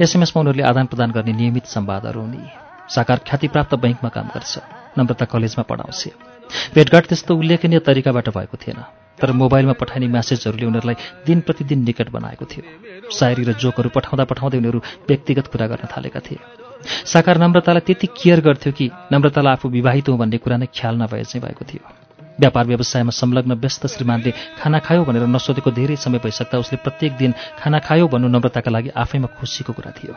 एसएमएसमा 0.00 0.40
उनीहरूले 0.40 0.62
आदान 0.62 0.86
प्रदान 0.86 1.10
गर्ने 1.10 1.32
नियमित 1.32 1.66
सम्वादहरू 1.66 2.20
हुने 2.20 2.42
साकार 2.88 3.18
ख्यातिप्राप्त 3.28 3.74
बैङ्कमा 3.74 4.08
काम 4.08 4.26
गर्छ। 4.34 4.58
नम्रता 4.98 5.24
कलेजमा 5.24 5.62
पढाउँछ। 5.62 6.02
भेटघाट 6.74 7.04
त्यस्तो 7.06 7.36
उल्लेखनीय 7.36 7.78
तरिकाबाट 7.82 8.28
भएको 8.30 8.56
थिएन। 8.56 8.80
तर 9.18 9.32
मोबाइलमा 9.32 9.72
पठाइने 9.72 10.06
म्यासेजहरूले 10.06 10.66
उनीहरूलाई 10.66 10.96
दिन 11.26 11.40
प्रतिदिन 11.40 11.82
निकट 11.82 12.08
बनाएको 12.10 12.44
थियो। 12.44 13.10
सायरी 13.10 13.42
र 13.44 13.52
जोकहरू 13.58 13.88
पठाउँदा 13.90 14.24
पठाउँदै 14.24 14.58
उनीहरू 14.58 14.78
व्यक्तिगत 15.08 15.46
कुरा 15.46 15.66
गर्न 15.66 15.86
थालेका 15.90 16.20
थिए। 16.20 16.38
साकार 17.04 17.38
नम्रतालाई 17.38 17.80
त्यति 17.80 18.06
केयर 18.06 18.40
गर्थ्यो 18.40 18.72
कि 18.72 18.90
नम्रतालाई 19.12 19.52
आफू 19.52 19.68
विवाहित 19.68 20.08
हुँ 20.08 20.18
भन्ने 20.18 20.38
कुरा 20.38 20.56
नै 20.56 20.66
ख्याल 20.70 20.94
नभए 21.02 21.24
चाहिँ 21.24 21.42
भएको 21.42 21.64
थियो। 21.64 22.05
व्यापार 22.40 22.64
व्यवसायमा 22.66 23.10
संलग्न 23.10 23.52
व्यस्त 23.62 23.86
श्रीमानले 23.86 24.30
खाना 24.60 24.78
खायो 24.78 25.04
भनेर 25.04 25.26
नसोधेको 25.26 25.70
धेरै 25.70 25.96
समय 25.96 26.18
भइसक्दा 26.24 26.58
उसले 26.58 26.78
प्रत्येक 26.84 27.16
दिन 27.16 27.32
खाना 27.58 27.78
खायो 27.78 28.08
भन्नु 28.08 28.28
नम्रताका 28.28 28.70
लागि 28.70 28.90
आफैमा 28.96 29.28
खुसीको 29.40 29.72
कुरा 29.72 29.90
थियो। 29.96 30.14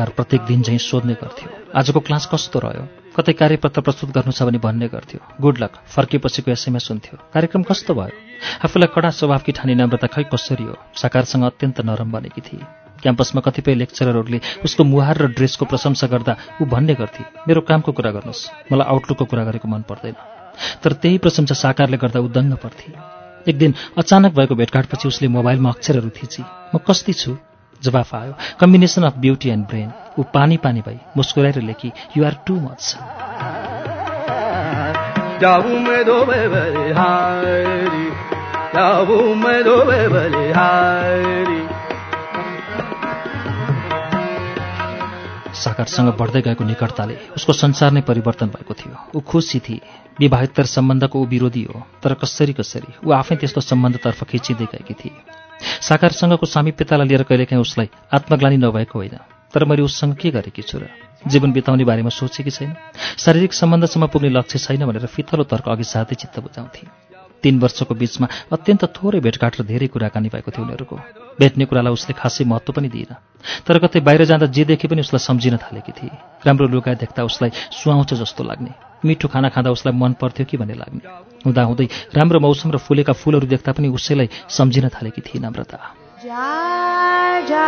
साकार 0.00 0.16
प्रत्येक 0.16 0.42
दिन 0.48 0.62
चाहिँ 0.62 0.78
सोध्ने 0.80 1.14
गर्थ्यो। 1.20 1.48
आजको 1.76 2.00
क्लास 2.00 2.24
कस्तो 2.32 2.58
रह्यो? 2.64 2.84
कतै 3.12 3.32
कार्यपत्र 3.36 3.80
प्रस्तुत 3.84 4.10
गर्नु 4.16 4.32
छ 4.32 4.48
भने 4.48 4.56
भन्ने 4.56 4.88
गर्थ्यो। 4.88 5.20
गुड 5.36 5.60
लक 5.60 5.72
फर्केपछिको 5.92 6.50
एसएमएस 6.50 6.88
हुन्थ्यो। 6.88 7.16
कार्यक्रम 7.36 7.62
कस्तो 7.68 7.92
भयो? 7.92 8.16
आफूलाई 8.64 8.88
कडा 8.96 9.10
स्वभावकी 9.12 9.52
ठानी 9.52 9.74
नम्रता 9.76 10.08
खै 10.08 10.24
कसरी 10.32 10.64
हो? 10.64 10.74
साकारसँग 10.96 11.44
अत्यन्त 11.44 11.80
नरम 11.84 12.08
बनेकी 12.16 12.40
थिए। 12.40 12.64
क्याम्पसमा 13.04 13.40
कतिपय 13.44 13.74
लेक्चररहरूले 13.76 14.40
उसको 14.64 14.84
मुहार 14.88 15.16
र 15.20 15.26
ड्रेसको 15.36 15.68
प्रशंसा 15.68 16.06
गर्दा 16.08 16.32
ऊ 16.56 16.64
भन्ने 16.64 16.96
गर्थे 16.96 17.44
मेरो 17.44 17.60
कामको 17.68 17.92
कुरा 17.92 18.10
गर्नुहोस्। 18.16 18.72
मलाई 18.72 18.86
आउटलुकको 18.88 19.24
कुरा 19.28 19.44
गरेको 19.44 19.68
मन 19.68 19.84
पर्दैन। 19.84 20.16
तर 20.80 20.92
त्यही 20.96 21.20
प्रशंसा 21.20 21.60
साकारले 21.60 22.00
गर्दा 22.00 22.24
ऊ 22.24 22.28
दङ्ग 22.32 22.56
पर्थे 22.56 22.88
एक 23.52 23.56
दिन 23.58 23.74
अचानक 24.00 24.32
भएको 24.32 24.54
भेटघाटपछि 24.56 25.08
उसले 25.08 25.28
मोबाइलमा 25.28 25.68
अक्षरहरू 25.76 26.08
थिची। 26.16 26.42
म 26.72 26.80
कस्ती 26.88 27.12
छु? 27.12 27.36
जवाफ 27.82 28.14
आयो। 28.14 28.34
Combination 28.60 29.02
of 29.02 29.16
beauty 29.16 29.48
and 29.48 29.66
brain 29.66 29.90
ऊ 30.18 30.22
पानी 30.34 30.56
पानी 30.56 30.80
भई 30.80 30.98
मुस्कुराएर 31.16 31.60
लेखी 31.60 31.92
यु 32.16 32.24
आर 32.24 32.36
टु 32.46 32.54
मच 32.60 32.96
साकारसँग 45.54 46.08
बढ्दै 46.16 46.40
गएको 46.40 46.64
निकटताले 46.64 47.16
उसको 47.36 47.52
संसार 47.52 47.90
नै 47.90 48.00
परिवर्तन 48.00 48.46
भएको 48.46 48.74
थियो। 48.74 48.96
ऊ 49.14 49.20
खुसी 49.20 49.58
थिए। 49.58 49.80
विवाहेत्तर 50.20 50.64
सम्बन्धको 50.66 51.20
ऊ 51.20 51.26
विरोधी 51.26 51.62
हो 51.64 51.82
तर 52.02 52.14
कसरी 52.14 52.52
कसरी 52.52 52.94
ऊ 53.06 53.12
आफै 53.12 53.36
त्यस्तो 53.36 53.60
सम्बन्धतर्फ 53.60 54.24
खिचिँदै 54.24 54.64
गएकी 54.64 54.94
थिए। 54.94 55.49
साकारसँगको 55.60 56.46
सामिप्यतालाई 56.46 57.08
लिएर 57.08 57.22
कहिलेकाहीँ 57.22 57.60
उसलाई 57.60 57.88
आत्मग्लानी 58.12 58.56
नभएको 58.56 58.98
होइन। 58.98 59.16
तर 59.54 59.64
मैले 59.64 59.82
उसँग 59.82 60.14
के 60.14 60.30
गरेकी 60.30 60.62
छु 60.62 60.78
र? 60.78 60.88
जीवन 61.26 61.52
बिताउने 61.52 61.84
बारेमा 61.84 62.08
सोचेकी 62.08 62.50
छैन। 62.50 62.74
शारीरिक 63.18 63.52
सम्बन्धसम्म 63.52 64.06
पुग्ने 64.06 64.30
लक्ष्य 64.30 64.58
छैन 64.58 64.86
भनेर 64.86 65.06
फितलो 65.06 65.44
तर्क 65.44 65.68
अघि 65.68 65.84
साथै 65.84 66.14
चित्त 66.14 66.40
बुझाउँथे। 66.40 66.86
तीन 67.42 67.58
वर्षको 67.58 67.94
बीचमा 67.94 68.28
अत्यन्त 68.52 68.84
थोरै 68.84 69.20
भेटघाट 69.20 69.60
र 69.60 69.64
धेरै 69.64 69.86
कुराकानी 69.88 70.28
भएको 70.28 70.50
थियो 70.50 70.64
उनीहरूको। 70.64 70.96
भेट्ने 71.40 71.64
कुरालाई 71.64 71.92
उसले 71.92 72.12
खासै 72.12 72.44
महत्त्व 72.44 72.72
पनि 72.72 72.88
दिएन। 72.88 73.16
तर 73.64 73.78
कतै 73.80 74.00
बाहिर 74.00 74.24
जाँदा 74.24 74.46
जे 74.46 74.64
देखे 74.64 74.88
पनि 74.88 75.00
उसलाई 75.00 75.24
सम्झिन 75.24 75.56
थालेकी 75.56 75.92
थिए। 75.92 76.16
राम्रो 76.46 76.68
लुगा 76.68 76.94
देख्दा 76.94 77.24
उसलाई 77.24 77.50
सुहाउँछ 77.72 78.14
जस्तो 78.14 78.44
लाग्ने। 78.44 78.72
मिठो 79.04 79.28
खाना 79.28 79.48
खाँदा 79.48 79.70
उसलाई 79.72 79.94
मन 79.96 80.12
पर्थ्यो 80.20 80.46
कि 80.46 80.56
भन्ने 80.56 80.74
लाग्ने। 80.74 81.00
हुँदाहुँदै 81.46 81.86
राम्रो 82.14 82.38
मौसम 82.40 82.70
र 82.70 82.76
फुलेका 82.78 83.12
फुलहरू 83.12 83.46
देख्दा 83.46 83.72
पनि 83.72 83.88
उसैलाई 83.88 84.28
सम्झिन 84.48 84.88
थालेकी 84.88 85.20
थिए 85.20 85.40
नम्रता। 85.40 85.78
जा 86.24 86.48
जा 87.48 87.66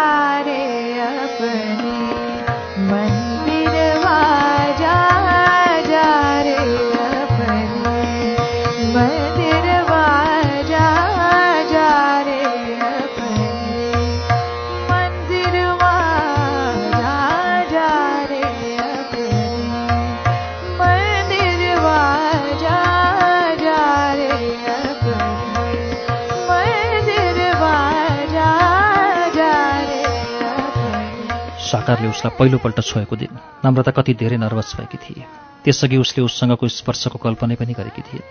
साकारले 31.92 32.08
उसलाई 32.08 32.36
पहिलोपल्ट 32.38 32.80
छोएको 32.80 33.16
दिन 33.16 33.36
नम्रता 33.64 33.92
कति 33.92 34.12
धेरै 34.16 34.36
नर्भस 34.40 34.80
भएकी 34.80 34.96
थिए। 34.96 35.24
त्यसअघि 35.64 35.96
उसले 35.96 36.24
उसँगको 36.24 36.68
स्पर्शको 36.68 37.18
कल्पना 37.20 37.54
पनि 37.60 37.72
गरेकी 37.76 38.02
थिएन। 38.08 38.24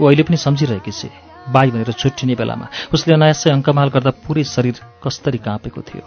ऊ 0.00 0.06
अहिले 0.06 0.22
पनि 0.26 0.36
सम्झिरहेकी 0.36 0.90
छे 0.90 1.10
बाई 1.54 1.70
भनेर 1.70 1.92
छुट्टिने 1.94 2.34
बेलामा 2.34 2.66
उसले 2.90 3.14
अनायासै 3.14 3.50
अङ्कमाल 3.50 3.88
गर्दा 3.94 4.10
पुरै 4.26 4.44
शरीर 4.44 4.76
कस्तरी 4.98 5.38
काँपेको 5.38 5.80
थियो। 5.80 6.02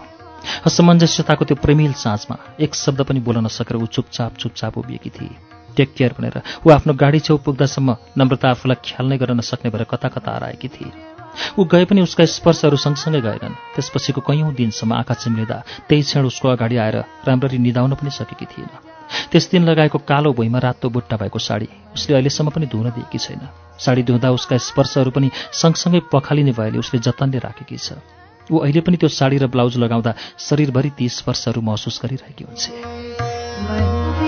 असमञ्जस्यताको 0.67 1.43
त्यो 1.47 1.55
प्रेमिल 1.63 1.93
साँझमा 1.95 2.35
एक 2.59 2.75
शब्द 2.75 3.01
पनि 3.07 3.19
बोल्न 3.23 3.47
नसकेर 3.47 3.77
ऊ 3.77 3.85
चुपचाप 3.87 4.31
चुपचाप 4.35 4.77
उभिएकी 4.77 5.09
थिए। 5.15 5.35
टेक 5.77 5.89
केयर 5.95 6.11
भनेर 6.19 6.41
ऊ 6.65 6.67
आफ्नो 6.75 6.93
गाडी 6.93 7.19
छेउ 7.23 7.37
पुग्दासम्म 7.39 7.95
नम्रता 8.19 8.49
आफूलाई 8.51 8.83
ख्याल 8.83 9.05
नै 9.07 9.17
गर्न 9.17 9.37
नसक्ने 9.39 9.71
भएर 9.71 9.83
कता 9.87 10.07
कता 10.11 10.35
हराएकी 10.35 10.67
थिए। 10.67 10.91
ऊ 11.59 11.63
गए 11.65 11.85
पनि 11.85 12.01
उसका 12.01 12.25
स्पर्शहरू 12.27 12.77
सँगसँगै 12.77 13.21
गएनन्। 13.21 13.55
त्यसपछिको 13.75 14.21
कैयौँ 14.21 14.53
दिनसम्म 14.53 14.93
आँखा 14.93 15.13
चिम्लिँदा 15.13 15.57
त्यही 15.87 16.01
क्षण 16.01 16.25
उसको 16.25 16.47
अगाडि 16.49 16.77
आएर 16.77 16.97
राम्ररी 17.27 17.57
निदाउन 17.57 17.93
पनि 17.95 18.11
सकेकी 18.11 18.45
थिएन। 18.45 18.69
त्यस 19.31 19.49
दिन 19.51 19.63
लगाएको 19.63 19.97
कालो 20.03 20.33
भुइँमा 20.33 20.59
रातो 20.59 20.89
बुट्टा 20.89 21.15
भएको 21.17 21.39
साडी 21.39 21.67
उसले 21.95 22.15
अहिलेसम्म 22.15 22.49
पनि 22.51 22.65
धुन 22.67 22.89
दिएकी 22.91 23.17
छैन। 23.17 23.47
साडी 23.79 24.03
धुँदा 24.03 24.31
उसका 24.31 24.57
स्पर्शहरू 24.57 25.11
पनि 25.11 25.31
सँगसँगै 25.53 26.01
पखालिने 26.11 26.51
भएले 26.51 26.77
उसले 26.77 26.99
जतनले 26.99 27.39
राखेकी 27.39 27.77
छ। 27.77 28.01
ऊ 28.51 28.59
अहिले 28.59 28.81
पनि 28.81 28.97
त्यो 28.97 29.09
साडी 29.09 29.37
र 29.37 29.47
ब्लाउज 29.47 29.77
लगाउँदा 29.77 30.13
शरीरभरि 30.39 30.89
ती 30.97 31.09
स्पर्शहरू 31.09 31.61
महसुस 31.61 31.99
गरिरहेकी 32.03 32.43
हुन्छ। 32.43 34.26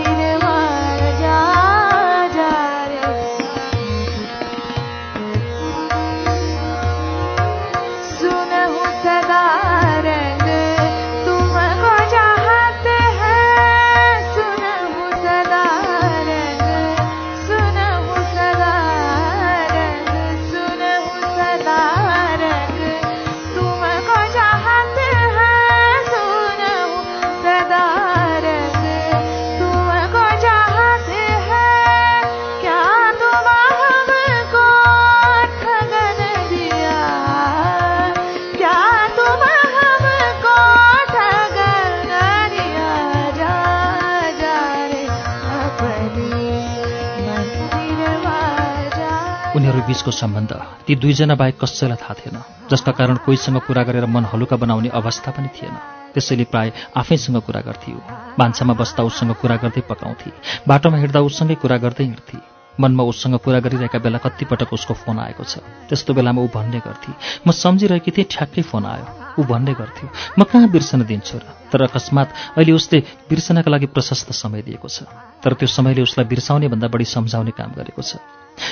बीचको 49.89 50.12
सम्बन्ध। 50.13 50.52
ती 50.86 50.95
दुईजना 50.95 51.36
बाहेक 51.36 51.58
कसैलाई 51.62 51.97
थाहा 51.97 52.13
थिएन 52.13 52.38
जसका 52.71 52.91
कारण 52.91 53.15
कोहीसँग 53.25 53.58
कुरा 53.67 53.84
गरेर 53.84 54.06
मन 54.06 54.25
हलुका 54.30 54.58
बनाउने 54.62 54.89
अवस्था 54.93 55.32
पनि 55.32 55.49
थिएन। 55.58 55.75
त्यसैले 56.13 56.45
प्राय 56.52 56.71
आफैसँग 56.97 57.38
कुरा 57.41 57.62
गर्थे 57.62 57.91
ऊ 57.93 57.99
भान्सामा 58.38 58.73
बस्दा 58.73 59.04
उसँग 59.04 59.34
कुरा 59.41 59.56
गर्दै 59.56 59.82
पकाउँथे। 59.89 60.32
बाटोमा 60.67 60.97
हिँड्दा 60.97 61.19
उसँगै 61.19 61.56
कुरा 61.56 61.78
गर्दै 61.78 62.04
हिँड्थे। 62.04 62.59
मनमा 62.80 63.04
उसँग 63.04 63.36
कुरा 63.44 63.60
गरिरहेका 63.60 64.00
बेला 64.00 64.18
कतिपटक 64.24 64.74
उसको 64.74 64.94
फोन 64.96 65.20
आएको 65.20 65.44
छ। 65.44 65.60
त्यस्तो 65.90 66.13
बेलामा 66.13 66.42
ऊ 66.42 66.48
भन्ने 66.48 66.80
गर्थे 66.80 67.12
म 67.46 67.52
सम्झिरहेकी 67.52 68.12
थिएँ 68.12 68.27
ठ्याक्कै 68.32 68.62
फोन 68.63 68.86
आयो। 68.86 69.06
ऊ 69.40 69.44
भन्ने 69.44 69.73
गर्थ्यो 69.75 70.08
म 70.40 70.44
कहाँ 70.44 70.69
बिर्सन 70.71 71.04
दिन्छु 71.04 71.38
र? 71.38 71.44
तर 71.71 71.82
अकस्मात 71.86 72.58
अहिले 72.58 72.71
उसले 72.71 72.98
बिर्सनका 73.30 73.69
लागि 73.71 73.88
प्रशस्त 73.92 74.32
समय 74.32 74.62
दिएको 74.63 74.88
छ। 74.88 75.04
तर 75.44 75.54
त्यो 75.60 75.67
समयले 75.67 76.02
उसलाई 76.02 76.25
बिर्साउने 76.25 76.67
भन्दा 76.67 76.88
बढी 76.88 77.06
सम्झाउने 77.06 77.52
काम 77.52 77.71
गरेको 77.75 78.02
छ। 78.02 78.23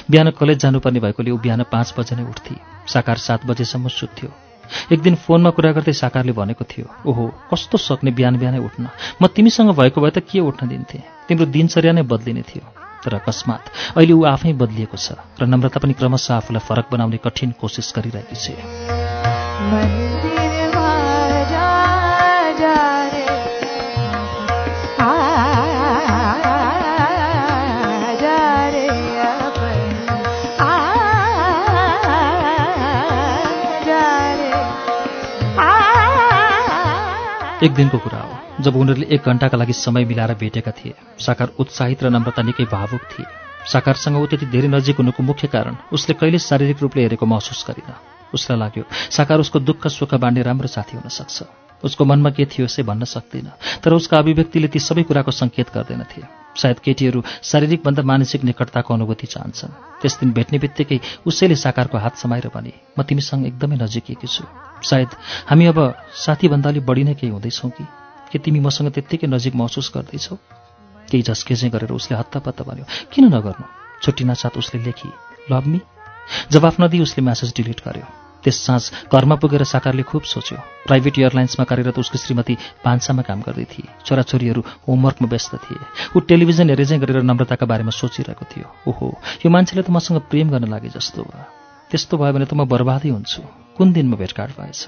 बिहान 0.08 0.32
कलेज 0.40 0.58
जानुपर्ने 0.64 1.00
भएकोले 1.00 1.32
ऊ 1.32 1.38
बिहान 1.38 1.64
पाँच 1.68 1.94
बजे 1.98 2.16
नै 2.16 2.24
उठ्थे। 2.24 2.56
साकार 2.88 3.18
सात 3.18 3.46
बजेसम्म 3.46 3.88
सुत्थ्यो। 3.88 4.30
एक 4.92 5.00
दिन 5.00 5.16
फोनमा 5.16 5.50
कुरा 5.56 5.72
गर्दै 5.72 5.94
साकारले 5.94 6.32
भनेको 6.32 6.64
थियो 6.64 6.88
ओहो 7.08 7.24
कस्तो 7.52 7.78
सक्ने 7.78 8.12
बिहान 8.12 8.36
बिहानै 8.36 8.60
उठ्न? 8.60 8.88
म 9.22 9.28
तिमीसँग 9.28 9.72
भएको 9.72 10.02
भए 10.02 10.12
त 10.12 10.20
के 10.28 10.40
उठ्न 10.40 10.68
दिन्थे? 10.68 11.00
तिम्रो 11.28 11.46
दिनचर्या 11.48 11.92
नै 11.92 12.04
बदलिने 12.04 12.44
थियो। 12.44 12.87
तर 13.04 13.14
अकस्मात 13.16 13.64
अहिले 13.96 14.14
ऊ 14.14 14.24
आफै 14.34 14.54
बदलिएको 14.62 14.98
छ 14.98 15.08
र 15.40 15.44
नम्रता 15.46 15.78
पनि 15.80 15.94
क्रमशः 16.00 16.34
आफूलाई 16.36 16.64
फरक 16.68 16.86
बनाउने 16.92 17.18
कठिन 17.26 17.50
कोसिस 17.62 17.88
गरिरहेकी 17.96 18.38
छ। 18.44 20.37
एक 37.64 37.74
दिनको 37.74 37.98
कुरा 37.98 38.20
हो। 38.20 38.64
जब 38.64 38.76
उनीहरूले 38.76 39.06
एक 39.16 39.26
घन्टाका 39.26 39.58
लागि 39.58 39.74
समय 39.74 40.06
मिलाएर 40.06 40.34
भेटेका 40.38 40.72
थिए 40.72 40.94
साकार 41.20 41.52
उत्साहित 41.60 42.04
र 42.04 42.10
नम्रता 42.10 42.42
निकै 42.42 42.66
भावुक 42.70 43.02
थिए। 43.10 43.26
साकारसँग 43.66 44.18
ऊ 44.18 44.26
त्यति 44.26 44.46
धेरै 44.46 44.68
नजिक 44.68 44.98
हुनुको 44.98 45.24
मुख्य 45.24 45.48
कारण 45.48 45.76
उसले 45.90 46.14
कहिले 46.14 46.40
शारीरिक 46.40 46.82
रूपले 46.82 47.02
हेरेको 47.02 47.26
महसुस 47.26 47.66
गरिन। 47.68 47.90
उसलाई 48.34 48.60
लाग्यो 48.60 48.84
साकार 49.10 49.40
उसको 49.40 49.60
दुःख 49.60 49.88
सुख 49.90 50.14
बाँड्ने 50.16 50.42
राम्रो 50.44 50.68
साथी 50.68 50.98
हुन 50.98 51.10
सक्छ। 51.10 51.44
उसको 51.84 52.06
मनमा 52.06 52.30
के 52.30 52.46
थियो 52.46 52.68
से 52.68 52.84
भन्न 52.84 53.06
सक्दिन 53.06 53.50
तर 53.84 53.94
उसका 53.94 54.18
अभिव्यक्तिले 54.18 54.68
ती 54.68 54.80
सबै 54.80 55.04
कुराको 55.04 55.32
सङ्केत 55.34 55.74
गर्दैनथे। 55.74 56.22
सायद 56.58 56.80
केटीहरू 56.80 57.24
शारीरिकभन्दा 57.44 58.04
मानसिक 58.04 58.44
निकटताको 58.44 58.94
अनुभूति 58.94 59.28
चाहन्छन्। 59.28 59.72
त्यस 60.02 60.14
दिन 60.20 60.32
भेट्ने 60.34 60.58
बित्तिकै 60.60 61.00
उसैले 61.26 61.56
साकारको 61.56 61.98
हात 61.98 62.18
समाएर 62.18 62.48
भने 62.50 62.74
म 63.00 63.04
तिमीसँग 63.04 63.46
एकदमै 63.46 63.78
नजिकिएकी 63.78 64.28
छु। 64.28 64.44
सायद 64.82 65.10
हामी 65.50 65.66
अब 65.66 65.80
साथीभन्दा 66.16 66.70
अलिक 66.70 66.86
बढी 66.86 67.04
नै 67.04 67.14
केही 67.14 67.32
हुँदैछौँ 67.32 67.72
कि? 67.72 67.86
के 68.32 68.38
तिमी 68.40 68.60
मसँग 68.60 68.92
त्यत्तिकै 68.92 69.28
नजिक 69.28 69.56
महसुस 69.56 69.92
गर्दैछौ? 69.96 70.36
केही 71.10 71.24
झस्केझै 71.24 71.70
गरेर 71.70 71.92
उसले 71.92 72.18
हत्तापत्ता 72.18 72.64
भन्यो 72.64 72.86
किन 73.14 73.26
नगर्नु? 73.32 73.66
छुट्टिना 74.02 74.34
साथ 74.34 74.58
उसले 74.58 74.82
लेखी। 74.84 75.10
Love 75.52 75.66
me? 75.66 75.80
जवाफ 76.52 76.82
नदिई 76.82 77.00
उसले 77.00 77.22
म्यासेज 77.24 77.54
डिलिट 77.56 77.82
गर्यो। 77.86 78.17
त्यस 78.44 78.58
साँझ 78.66 78.84
घरमा 79.14 79.36
पुगेर 79.36 79.64
साकारले 79.64 80.04
खुब 80.04 80.24
सोच्यो। 80.24 80.58
प्राइभेट 80.88 81.20
एयरलाइन्समा 81.20 81.64
कार्यरत 81.66 82.00
उसको 82.00 82.18
श्रीमती 82.18 82.56
पान्सामा 82.86 83.22
काम 83.22 83.40
गर्दै 83.42 83.66
थिए। 83.66 83.90
छोराछोरीहरू 84.06 84.62
होमवर्कमा 84.88 85.28
व्यस्त 85.28 85.54
थिए। 85.66 85.82
ऊ 86.16 86.20
टेलिभिजन 86.30 86.70
हेरेजै 86.70 86.98
गरेर 87.00 87.22
नम्रताका 87.24 87.66
बारेमा 87.66 87.92
सोचिरहेको 87.92 88.46
थियो। 88.46 88.68
ओहो 88.88 89.08
यो 89.46 89.50
मान्छेले 89.50 89.82
त 89.82 89.90
मसँग 89.90 90.18
प्रेम 90.32 90.50
गर्न 90.50 90.68
लागे 90.70 90.90
जस्तो 90.90 91.24
भयो। 91.24 91.44
त्यस्तो 91.92 92.18
भयो 92.18 92.34
भने 92.34 92.46
त 92.46 92.54
म 92.54 92.66
बर्बादै 92.66 93.10
हुन्छु। 93.10 93.42
कुन 93.78 93.88
दिनमा 93.94 94.16
भेटघाट 94.16 94.50
भएछ? 94.60 94.82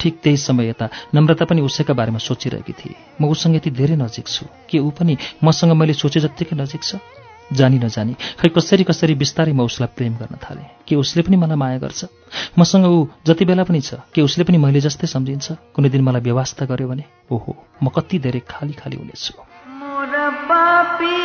ठिक 0.00 0.14
त्यही 0.22 0.36
समय 0.36 0.68
यता 0.68 0.88
नम्रता 1.14 1.44
पनि 1.44 1.60
उसैका 1.62 1.94
बारेमा 1.94 2.18
सोचिरहेकी 2.18 2.72
थिए। 2.72 2.94
म 3.20 3.30
उसँग 3.30 3.56
यति 3.56 3.70
धेरै 3.70 3.96
नजिक 3.96 4.26
छु। 4.26 4.46
के 4.70 4.78
ऊ 4.78 4.90
पनि 4.90 5.16
मसँग 5.44 5.72
मैले 5.72 5.94
सोचे 5.94 6.20
जत्तिकै 6.20 6.56
नजिक 6.56 6.82
छ? 6.82 6.96
जानी 7.52 7.78
नजानी। 7.78 8.16
खै 8.40 8.48
कसरी 8.48 8.84
कसरी 8.84 9.14
बिस्तारै 9.14 9.52
म 9.52 9.60
उसलाई 9.60 9.88
प्रेम 9.96 10.16
गर्न 10.16 10.36
थालेँ? 10.42 10.64
के 10.88 10.96
उसले 10.96 11.22
पनि 11.22 11.36
मलाई 11.36 11.56
माया 11.56 11.78
गर्छ? 11.78 12.04
मसँग 12.58 12.86
ऊ 12.86 13.06
जति 13.26 13.44
बेला 13.44 13.64
पनि 13.64 13.80
छ 13.80 13.94
के 14.14 14.22
उसले 14.22 14.44
पनि 14.44 14.58
मैले 14.58 14.80
जस्तै 14.80 15.06
सम्झिन्छ? 15.06 15.52
कुनै 15.74 15.88
दिन 15.88 16.02
मलाई 16.02 16.20
व्यवस्था 16.20 16.66
गर्यो 16.66 16.88
भने 16.88 17.04
ओहो 17.30 17.56
म 17.82 17.88
कति 17.88 18.18
धेरै 18.18 18.42
खाली 18.48 18.72
खाली 18.72 18.96
हुनेछु। 18.96 21.23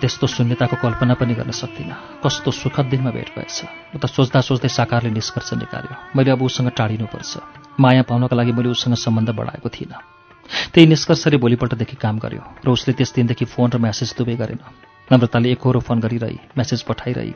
त्यस्तो 0.00 0.26
शून्यताको 0.26 0.76
कल्पना 0.82 1.14
पनि 1.14 1.34
गर्न 1.34 1.50
सक्दिनँ। 1.50 2.20
कस्तो 2.24 2.50
सुखद 2.50 2.86
दिनमा 2.86 3.10
भेट 3.10 3.28
भएछ। 3.36 3.56
उता 3.94 4.08
सोच्दा 4.08 4.40
सोच्दै 4.40 4.68
साकारले 4.68 5.10
निष्कर्ष 5.10 5.52
निकाल्यो। 5.54 5.94
मैले 6.16 6.30
अब 6.30 6.42
उसँग 6.42 6.70
टाढिनुपर्छ। 6.76 7.32
माया 7.80 8.02
पाउनका 8.02 8.36
लागि 8.36 8.52
मैले 8.52 8.68
उसँग 8.68 8.94
सम्बन्ध 8.94 9.30
बढाएको 9.30 9.68
थिइनँ। 9.68 10.00
त्यही 10.72 10.86
निष्कर्षले 10.86 11.36
भोलिपल्टदेखि 11.36 11.96
काम 11.96 12.18
गर्यो। 12.18 12.42
र 12.64 12.68
उसले 12.68 12.94
त्यस 12.94 13.14
दिनदेखि 13.14 13.44
फोन 13.44 13.70
र 13.70 13.78
म्यासेज 13.78 14.14
दुवै 14.18 14.36
गरेन। 14.36 14.60
नम्रताले 15.12 15.50
एकहोरो 15.52 15.80
फोन 15.80 16.00
गरिरही 16.00 16.38
म्यासेज 16.56 16.82
पठाइरही। 16.82 17.34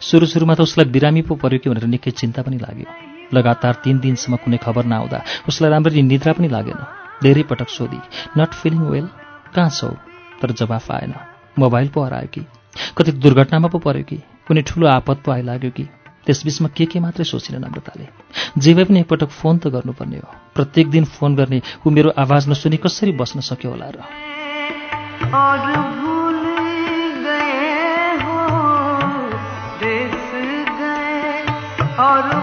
सुरु 0.00 0.26
सुरुमा 0.26 0.54
त 0.54 0.60
उसलाई 0.60 0.86
बिरामी 0.86 1.22
पो 1.22 1.34
पर्यो 1.34 1.58
कि 1.58 1.70
भनेर 1.70 1.86
निकै 1.90 2.10
चिन्ता 2.10 2.42
पनि 2.42 2.58
लाग्यो। 2.58 2.86
लगातार 3.34 3.74
तिन 3.84 3.98
दिनसम्म 3.98 4.36
कुनै 4.36 4.58
खबर 4.62 4.84
नआउँदा 4.84 5.18
उसलाई 5.48 5.70
राम्ररी 5.70 6.02
निद्रा 6.02 6.32
पनि 6.32 6.48
लागेन। 6.48 6.80
धेरै 7.22 7.42
पटक 7.42 7.68
सोधी 7.68 8.00
नट 8.38 8.50
फिलिङ 8.54 8.82
वेल 8.86 9.06
कहाँ 9.54 9.70
छौ? 9.70 9.90
तर 10.42 10.50
जवाफ 10.52 10.90
आएन। 10.90 11.33
मोबाइल 11.58 11.88
पो 11.88 12.02
हरायो 12.02 12.28
कि? 12.34 12.40
कति 12.98 13.12
दुर्घटनामा 13.12 13.68
पो 13.68 13.78
पर्यो 13.78 14.04
कि? 14.04 14.16
कुनै 14.16 14.62
ठुलो 14.62 14.86
आपत 14.86 15.22
पो 15.26 15.32
आइलाग्यो 15.32 15.70
कि? 15.70 15.84
त्यसबिचमा 16.26 16.68
के 16.76 16.86
के 16.86 17.00
मात्रै 17.00 17.24
सोचिन 17.24 17.64
नम्रताले? 17.64 18.08
भए 18.74 18.84
पनि 18.84 19.00
एकपटक 19.00 19.28
फोन 19.28 19.58
त 19.58 19.66
गर्नुपर्ने 19.66 20.16
हो। 20.16 20.34
प्रत्येक 20.54 20.90
दिन 20.90 21.04
फोन 21.04 21.36
गर्ने 21.36 21.62
ऊ 21.86 21.90
मेरो 21.90 22.10
आवाज 22.18 22.48
नसुनी 22.48 22.76
कसरी 22.76 23.12
बस्न 23.12 23.40
सक्यो 23.40 23.70
होला 23.70 23.88
र? 23.88 23.98
और 32.00 32.33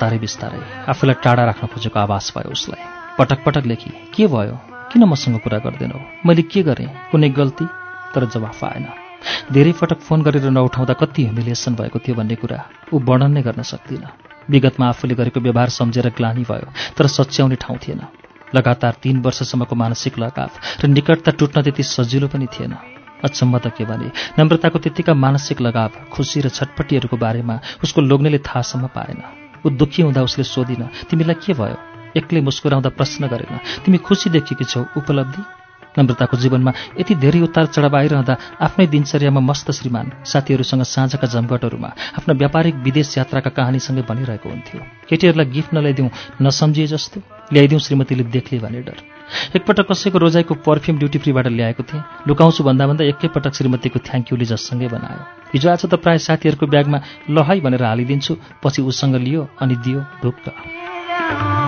बिस्तारै 0.00 0.18
बिस्तारै 0.18 0.60
आफूलाई 0.88 1.16
टाढा 1.20 1.44
राख्न 1.44 1.66
खोजेको 1.68 1.98
आवाज 2.00 2.24
भयो 2.32 2.50
उसलाई। 2.56 2.82
पटक 3.20 3.38
पटक 3.44 3.64
लेखी 3.68 3.90
के 4.16 4.24
भयो? 4.32 4.56
किन 4.88 5.04
मसँग 5.04 5.36
कुरा 5.44 5.58
गर्दैनौ? 5.60 6.00
मैले 6.24 6.42
के 6.48 6.62
गरेँ? 6.64 6.88
कुनै 7.12 7.28
गल्ती? 7.36 7.66
तर 8.16 8.24
जवाफ 8.32 8.64
आएन। 8.64 8.86
धेरै 9.52 9.72
पटक 9.76 10.00
फोन 10.00 10.22
गरेर 10.24 10.48
नउठाउँदा 10.48 10.94
कति 10.96 11.22
ह्युमिलिएसन 11.24 11.74
भएको 11.76 11.98
थियो 12.00 12.16
भन्ने 12.16 12.36
कुरा 12.40 12.58
ऊ 12.88 12.96
वर्णन 12.96 13.32
नै 13.36 13.42
गर्न 13.44 13.60
सक्दिनँ। 13.62 14.08
विगतमा 14.48 14.88
आफूले 14.88 15.14
गरेको 15.20 15.40
व्यवहार 15.44 15.68
सम्झेर 15.68 16.08
ग्लानी 16.16 16.44
भयो 16.48 16.72
तर 16.96 17.06
सच्याउने 17.06 17.60
ठाउँ 17.60 17.78
थिएन। 17.84 18.00
लगातार 18.56 18.94
तीन 19.04 19.20
वर्षसम्मको 19.20 19.74
मानसिक 19.76 20.16
लगाव 20.18 20.50
र 20.80 20.88
निकटता 20.88 21.30
टुट्न 21.36 21.60
त्यति 21.60 21.82
सजिलो 21.84 22.32
पनि 22.32 22.48
थिएन। 22.48 22.72
अचम्म 23.20 23.58
त 23.60 23.76
के 23.76 23.84
भने 23.84 24.08
नम्रताको 24.40 24.78
त्यतिका 24.80 25.12
मानसिक 25.14 25.60
लगाव 25.60 26.08
खुसी 26.08 26.40
र 26.40 26.48
छटपट्टिहरूको 26.48 27.16
बारेमा 27.20 27.60
उसको 27.84 28.00
लोग्नेले 28.00 28.38
थाहासम्म 28.40 28.96
पाएन। 28.96 29.39
ऊ 29.66 29.70
दुःखी 29.70 30.02
हुँदा 30.02 30.22
उसले 30.22 30.44
सोधिन 30.44 30.82
तिमीलाई 31.10 31.34
के 31.34 31.52
भयो? 31.52 31.76
एक्लै 32.16 32.40
मुस्कुराउँदा 32.40 32.88
प्रश्न 32.88 33.28
गरेन। 33.28 33.58
तिमी 33.84 33.98
खुसी 33.98 34.30
देखेकी 34.30 34.64
छौ 34.64 34.80
उपलब्धि? 34.96 35.59
नम्रताको 35.98 36.36
जीवनमा 36.36 36.72
यति 37.00 37.14
धेरै 37.14 37.40
उतार 37.40 37.66
चढाव 37.74 37.96
आइरहँदा 37.96 38.34
आफ्नै 38.60 38.86
दिनचर्यामा 38.86 39.40
मस्त 39.40 39.70
श्रीमान 39.70 40.06
साथीहरूसँग 40.24 40.82
साँझका 40.86 41.26
जमघटहरूमा 41.26 41.90
आफ्ना 42.18 42.34
व्यापारिक 42.34 42.74
विदेश 42.86 43.16
यात्राका 43.18 43.50
कहानीसँगै 43.50 44.02
बनिरहेको 44.10 44.48
हुन्थ्यो। 44.48 44.80
केटीहरूलाई 45.08 45.46
गिफ्ट 45.50 45.74
नल्याइदिउँ 45.74 46.10
नसम्झिए 46.42 46.86
जस्तो 46.86 47.20
ल्याइदिउँ 47.52 47.80
श्रीमतीले 47.80 48.24
देख्ले 48.30 48.58
भने 48.58 48.80
डर। 48.82 48.98
एकपटक 49.56 49.86
कसैको 49.90 50.18
रोजाइको 50.18 50.54
पर्फ्युम 50.66 50.98
ड्युटी 50.98 51.18
फ्रीबाट 51.18 51.46
ल्याएको 51.48 51.82
थिएँ 51.82 52.02
लुकाउँछु 52.28 52.64
भन्दा 52.64 52.86
भन्दा 52.86 53.04
एकैपटक 53.04 53.54
श्रीमतीको 53.54 53.98
थ्याङ्क 54.02 54.32
युले 54.32 54.44
जससँगै 54.44 54.88
बनायो। 54.88 55.22
हिजो 55.54 55.70
आज 55.70 55.82
त 55.86 55.94
प्राय 56.02 56.18
साथीहरूको 56.18 56.66
ब्यागमा 56.66 56.98
लहाई 57.30 57.60
भनेर 57.60 57.84
हालिदिन्छु 57.84 58.36
पछि 58.62 58.82
उसँग 58.82 59.14
लियो 59.26 59.48
अनि 59.60 59.76
दियो 59.84 60.00
ढुक्क। 60.22 61.59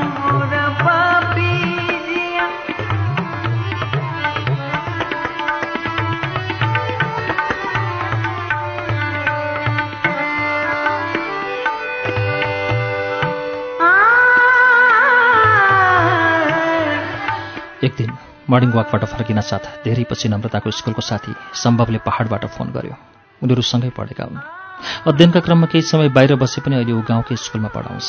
एक 17.93 17.99
दिन 17.99 18.11
मर्निङ 18.49 18.71
वाकबाट 18.73 19.05
फर्किन 19.05 19.41
साथ 19.45 19.85
धेरै 19.85 20.05
पछि 20.09 20.29
नम्रताको 20.29 20.71
स्कुलको 20.73 21.03
साथी 21.05 21.33
सम्भवले 21.55 21.99
पहाडबाट 22.09 22.45
फोन 22.49 22.73
गर्यो। 22.73 22.97
उनीहरू 23.43 23.63
सँगै 23.63 23.91
पढेका 23.93 24.25
हुन्। 24.25 24.41
अध्ययनका 25.09 25.41
क्रममा 25.45 25.67
केही 25.69 25.85
समय 25.85 26.09
बाहिर 26.09 26.35
बसे 26.41 26.61
पनि 26.65 26.75
अहिले 26.77 26.93
ऊ 26.93 27.03
गाउँकै 27.05 27.37
स्कुलमा 27.37 27.69
पढाउँछ। 27.69 28.09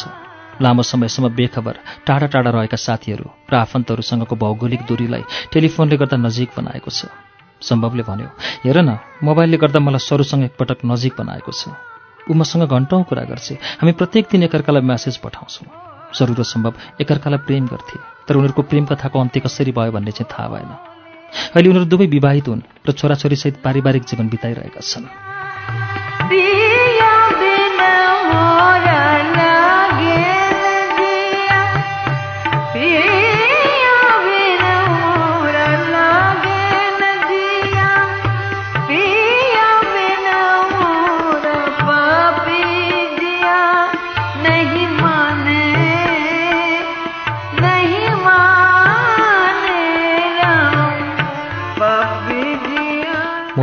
लामो 0.63 0.83
समयसम्म 0.83 1.35
बेखबर 1.35 1.75
टाढा 2.07 2.27
टाढा 2.31 2.49
रहेका 2.49 2.77
साथीहरू 2.77 3.27
र 3.51 3.53
आफन्तहरूसँगको 3.59 4.35
भौगोलिक 4.39 4.81
दूरीलाई 4.87 5.23
टेलिफोनले 5.51 5.97
गर्दा 5.99 6.17
नजिक 6.17 6.49
बनाएको 6.57 6.89
छ। 6.89 7.11
सम्भवले 7.59 8.03
भन्यो 8.07 8.29
हेर 8.63 8.77
न 8.79 8.97
मोबाइलले 9.19 9.57
गर्दा 9.59 9.79
मलाई 9.83 9.99
सरूसँग 9.99 10.43
एकपटक 10.47 10.87
नजिक 10.87 11.13
बनाएको 11.19 11.51
छ। 11.51 11.75
ऊ 12.23 12.33
मसँग 12.33 12.63
घन्टौँ 12.71 13.03
कुरा 13.03 13.23
गर्छे। 13.27 13.59
हामी 13.83 13.91
प्रत्येक 13.99 14.25
दिन 14.31 14.43
एकअर्कालाई 14.47 14.81
म्यासेज 14.81 15.17
पठाउँछौँ। 15.19 15.92
सरू 16.13 16.33
र 16.33 16.43
सम्भव 16.43 16.73
एकअर्कालाई 17.01 17.45
प्रेम 17.45 17.67
गर्थे। 17.67 17.99
तर 18.27 18.35
उनीहरूको 18.35 18.61
प्रेम 18.61 18.85
कथाको 18.85 19.19
अन्त्य 19.19 19.39
कसरी 19.39 19.71
भयो 19.71 19.91
भन्ने 19.91 20.11
चाहिँ 20.11 20.29
थाहा 20.31 20.47
भएन। 20.49 20.71
अहिले 21.55 21.69
उनीहरू 21.69 21.85
दुवै 21.85 22.07
विवाहित 22.07 22.47
हुन् 22.47 22.61
र 22.87 22.91
छोराछोरीसहित 22.91 23.55
पारिवारिक 23.63 24.03
जीवन 24.03 24.29
बिताइरहेका 24.29 24.81
छन्। 24.81 26.62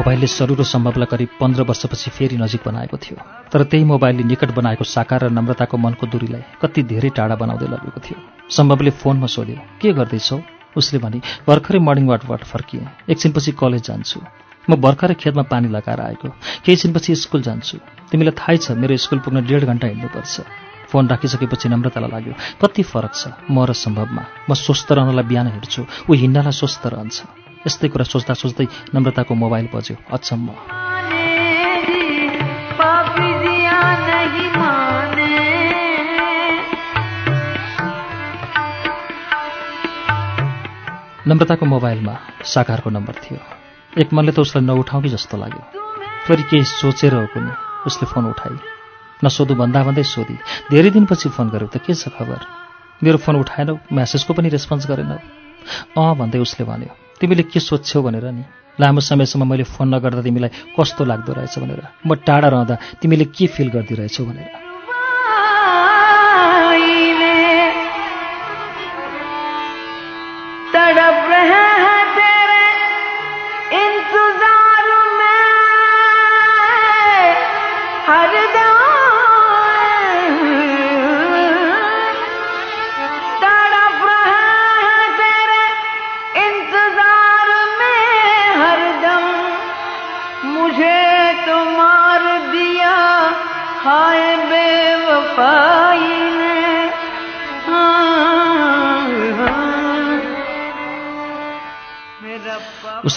मोबाइलले 0.00 0.26
सरू 0.32 0.54
र 0.56 0.64
सम्भवलाई 0.64 1.08
करिब 1.12 1.28
पन्ध्र 1.36 1.62
वर्षपछि 1.68 2.10
फेरि 2.16 2.36
नजिक 2.40 2.60
बनाएको 2.64 2.96
थियो। 2.96 3.16
तर 3.52 3.62
त्यही 3.68 3.84
मोबाइलले 3.84 4.24
निकट 4.24 4.50
बनाएको 4.56 4.84
साकार 4.84 5.24
र 5.24 5.28
नम्रताको 5.28 5.76
मनको 5.76 6.06
दूरीलाई 6.08 6.56
कति 6.56 6.82
धेरै 6.88 7.10
टाढा 7.12 7.36
बनाउँदै 7.36 7.68
लगेको 7.68 8.00
थियो। 8.00 8.16
सम्भवले 8.48 8.90
फोनमा 8.96 9.28
सोध्यो 9.28 9.56
के 9.76 9.92
गर्दैछौ? 9.92 10.40
उसले 10.72 10.98
भने 11.04 11.20
भर्खरै 11.44 11.78
मर्निङ 11.84 12.06
वाकबाट 12.08 12.42
फर्किएँ। 12.48 13.12
एकछिनपछि 13.12 13.52
कलेज 13.60 13.82
जान्छु। 13.84 14.20
म 14.70 14.80
भर्खरै 14.80 15.14
खेतमा 15.20 15.44
पानी 15.52 15.68
लगाएर 15.68 16.00
आएको। 16.00 16.28
केही 16.64 16.76
छिनपछि 16.80 17.14
स्कुल 17.20 17.42
जान्छु। 17.44 17.76
तिमीलाई 18.08 18.32
थाहै 18.40 18.56
छ 18.56 18.80
मेरो 18.80 18.96
स्कुल 18.96 19.18
पुग्न 19.20 19.44
डेढ 19.44 19.68
घन्टा 19.68 19.86
हिँड्नुपर्छ 19.92 20.34
फोन 20.88 21.08
राखिसकेपछि 21.12 21.68
नम्रतालाई 21.68 22.10
लाग्यो 22.10 22.34
कति 22.56 22.82
फरक 22.88 23.12
छ 23.20 23.36
म 23.52 23.68
र 23.68 23.76
सम्भवमा। 23.76 24.48
म 24.48 24.50
स्वस्थ 24.56 24.88
रहनलाई 24.96 25.28
बिहान 25.28 25.46
हिँड्छु। 25.60 26.08
ऊ 26.08 26.12
हिँड्नलाई 26.14 26.56
स्वस्थ 26.56 26.86
रहन्छ। 26.88 27.39
यस्तै 27.66 27.88
कुरा 27.88 28.04
सोच्दा 28.04 28.34
सोच्दै 28.34 28.66
नम्रताको 28.94 29.34
मोबाइल 29.34 29.68
बज्यो। 29.74 29.96
अचम्म। 30.12 30.52
नम्रताको 41.28 41.66
मोबाइलमा 41.66 42.14
साकारको 42.44 42.90
नम्बर 42.90 43.12
थियो। 43.12 43.38
एक 44.00 44.12
मनले 44.12 44.32
त 44.32 44.38
उसलाई 44.38 44.66
कि 45.02 45.08
जस्तो 45.08 45.36
लाग्यो। 45.36 45.62
फेरि 46.26 46.42
केही 46.42 46.64
सोचेर 46.64 47.14
हो 47.14 47.26
कुनै। 47.26 47.52
उसले 47.86 48.06
फोन 48.06 48.24
उठाई। 48.24 48.56
नसोधु 49.24 49.54
भन्दा 49.54 49.84
भन्दै 49.84 50.02
सोधी। 50.02 50.36
धेरै 50.70 50.90
दिनपछि 50.90 51.28
फोन 51.28 51.48
गर्यो 51.48 51.68
त 51.68 51.76
के 51.76 51.94
छ 51.94 52.08
खबर? 52.08 52.40
मेरो 53.02 53.18
फोन 53.18 53.36
उठाएनौ 53.36 53.78
म्यासेजको 53.92 54.34
पनि 54.34 54.48
रेस्पोन्स 54.48 54.88
गरेनौ। 54.88 55.18
अँ 56.00 56.16
भन्दै 56.16 56.38
उसले 56.38 56.66
भन्यो। 56.66 57.09
तिमीले 57.20 57.42
के 57.42 57.60
सोध्छौ 57.60 58.02
भनेर 58.02 58.24
नि? 58.24 58.44
लामो 58.80 59.00
समयसम्म 59.00 59.50
मैले 59.50 59.64
फोन 59.64 59.94
नगर्दा 59.94 60.22
तिमीलाई 60.22 60.50
कस्तो 60.80 61.04
लाग्दो 61.04 61.32
रहेछ 61.32 61.58
भनेर। 61.58 61.82
म 62.06 62.14
टाढा 62.14 62.48
रहँदा 62.48 62.74
तिमीले 63.02 63.24
के 63.24 63.46
फिल 63.46 63.68
गरिदिइरहेछौ 63.68 64.24
भनेर। 64.24 64.69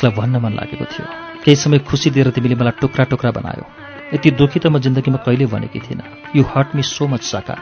उसलाई 0.04 0.16
भन्न 0.20 0.36
मन 0.36 0.54
लागेको 0.54 0.86
थियो। 0.86 1.06
केही 1.44 1.56
समय 1.56 1.80
खुसी 1.80 2.10
दिएर 2.12 2.30
तिमीले 2.36 2.56
मलाई 2.56 2.76
टुक्रा 2.82 3.04
टुक्रा 3.06 3.32
बनायो। 3.32 3.64
यति 4.14 4.32
दुःखी 4.32 4.60
त 4.60 4.68
म 4.68 4.80
जिन्दगीमा 4.80 5.24
कहिल्यै 5.24 5.48
भनेकी 5.48 5.80
थिइनँ। 5.80 6.36
You 6.36 6.44
hurt 6.44 6.76
me 6.76 6.84
so 6.84 7.08
much 7.08 7.24
साकार। 7.24 7.60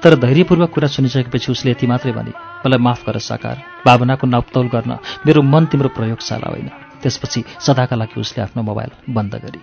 तर 0.00 0.16
धैर्यपूर्वक 0.16 0.70
कुरा 0.70 0.88
सुनिसकेपछि 0.88 1.52
उसले 1.52 1.70
यति 1.70 1.86
मात्रै 1.86 2.12
भने 2.12 2.32
मलाई 2.64 2.80
माफ 2.80 3.04
गर 3.04 3.18
साकार। 3.20 3.56
भावनाको 3.84 4.26
नापतौल 4.26 4.66
गर्न 4.72 4.92
मेरो 5.26 5.42
मन 5.42 5.66
तिम्रो 5.66 5.88
प्रयोगशाला 5.92 6.48
होइन। 6.48 6.68
त्यसपछि 7.02 7.44
सदाका 7.60 7.96
लागि 7.96 8.20
उसले 8.20 8.42
आफ्नो 8.42 8.62
मोबाइल 8.62 8.90
बन्द 9.12 9.34
गरी 9.44 9.60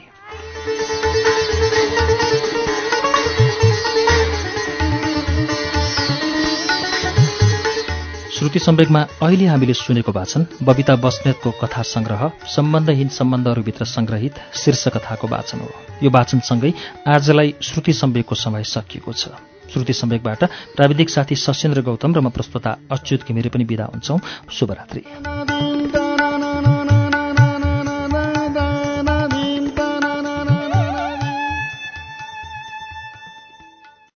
श्रुति 8.41 8.59
सम्वेकमा 8.59 9.01
अहिले 9.23 9.45
हामीले 9.45 9.73
सुनेको 9.73 10.11
वाचन 10.11 10.45
बबिता 10.63 10.95
बस्नेतको 10.95 11.51
कथा 11.61 11.81
संग्रह 11.85 12.21
सम्बन्धहीन 12.49 13.07
सम्बन्धहरूभित्र 13.07 13.85
संग्रहित 13.85 14.39
शीर्ष 14.55 14.87
कथाको 14.87 15.27
वाचन 15.27 15.59
हो। 15.59 15.69
यो 16.03 16.09
वाचनसँगै 16.09 16.73
आजलाई 17.07 17.53
श्रुति 17.61 17.93
सम्वेकको 17.93 18.35
समय 18.35 18.63
सकिएको 18.63 19.13
छ। 19.13 19.37
श्रुति 19.73 19.93
सम्वेकबाट 19.93 20.43
प्राविधिक 20.75 21.09
साथी 21.09 21.35
सशेन्द्र 21.35 21.81
गौतम 21.81 22.15
र 22.15 22.19
म 22.19 22.29
प्रस्तुता 22.29 22.77
अच्युत 22.91 23.27
घिमिरे 23.27 23.49
पनि 23.49 23.63
विदा 23.63 23.85
हुन्छौँ। 23.85 24.19
शुभरात्रि। 24.51 25.03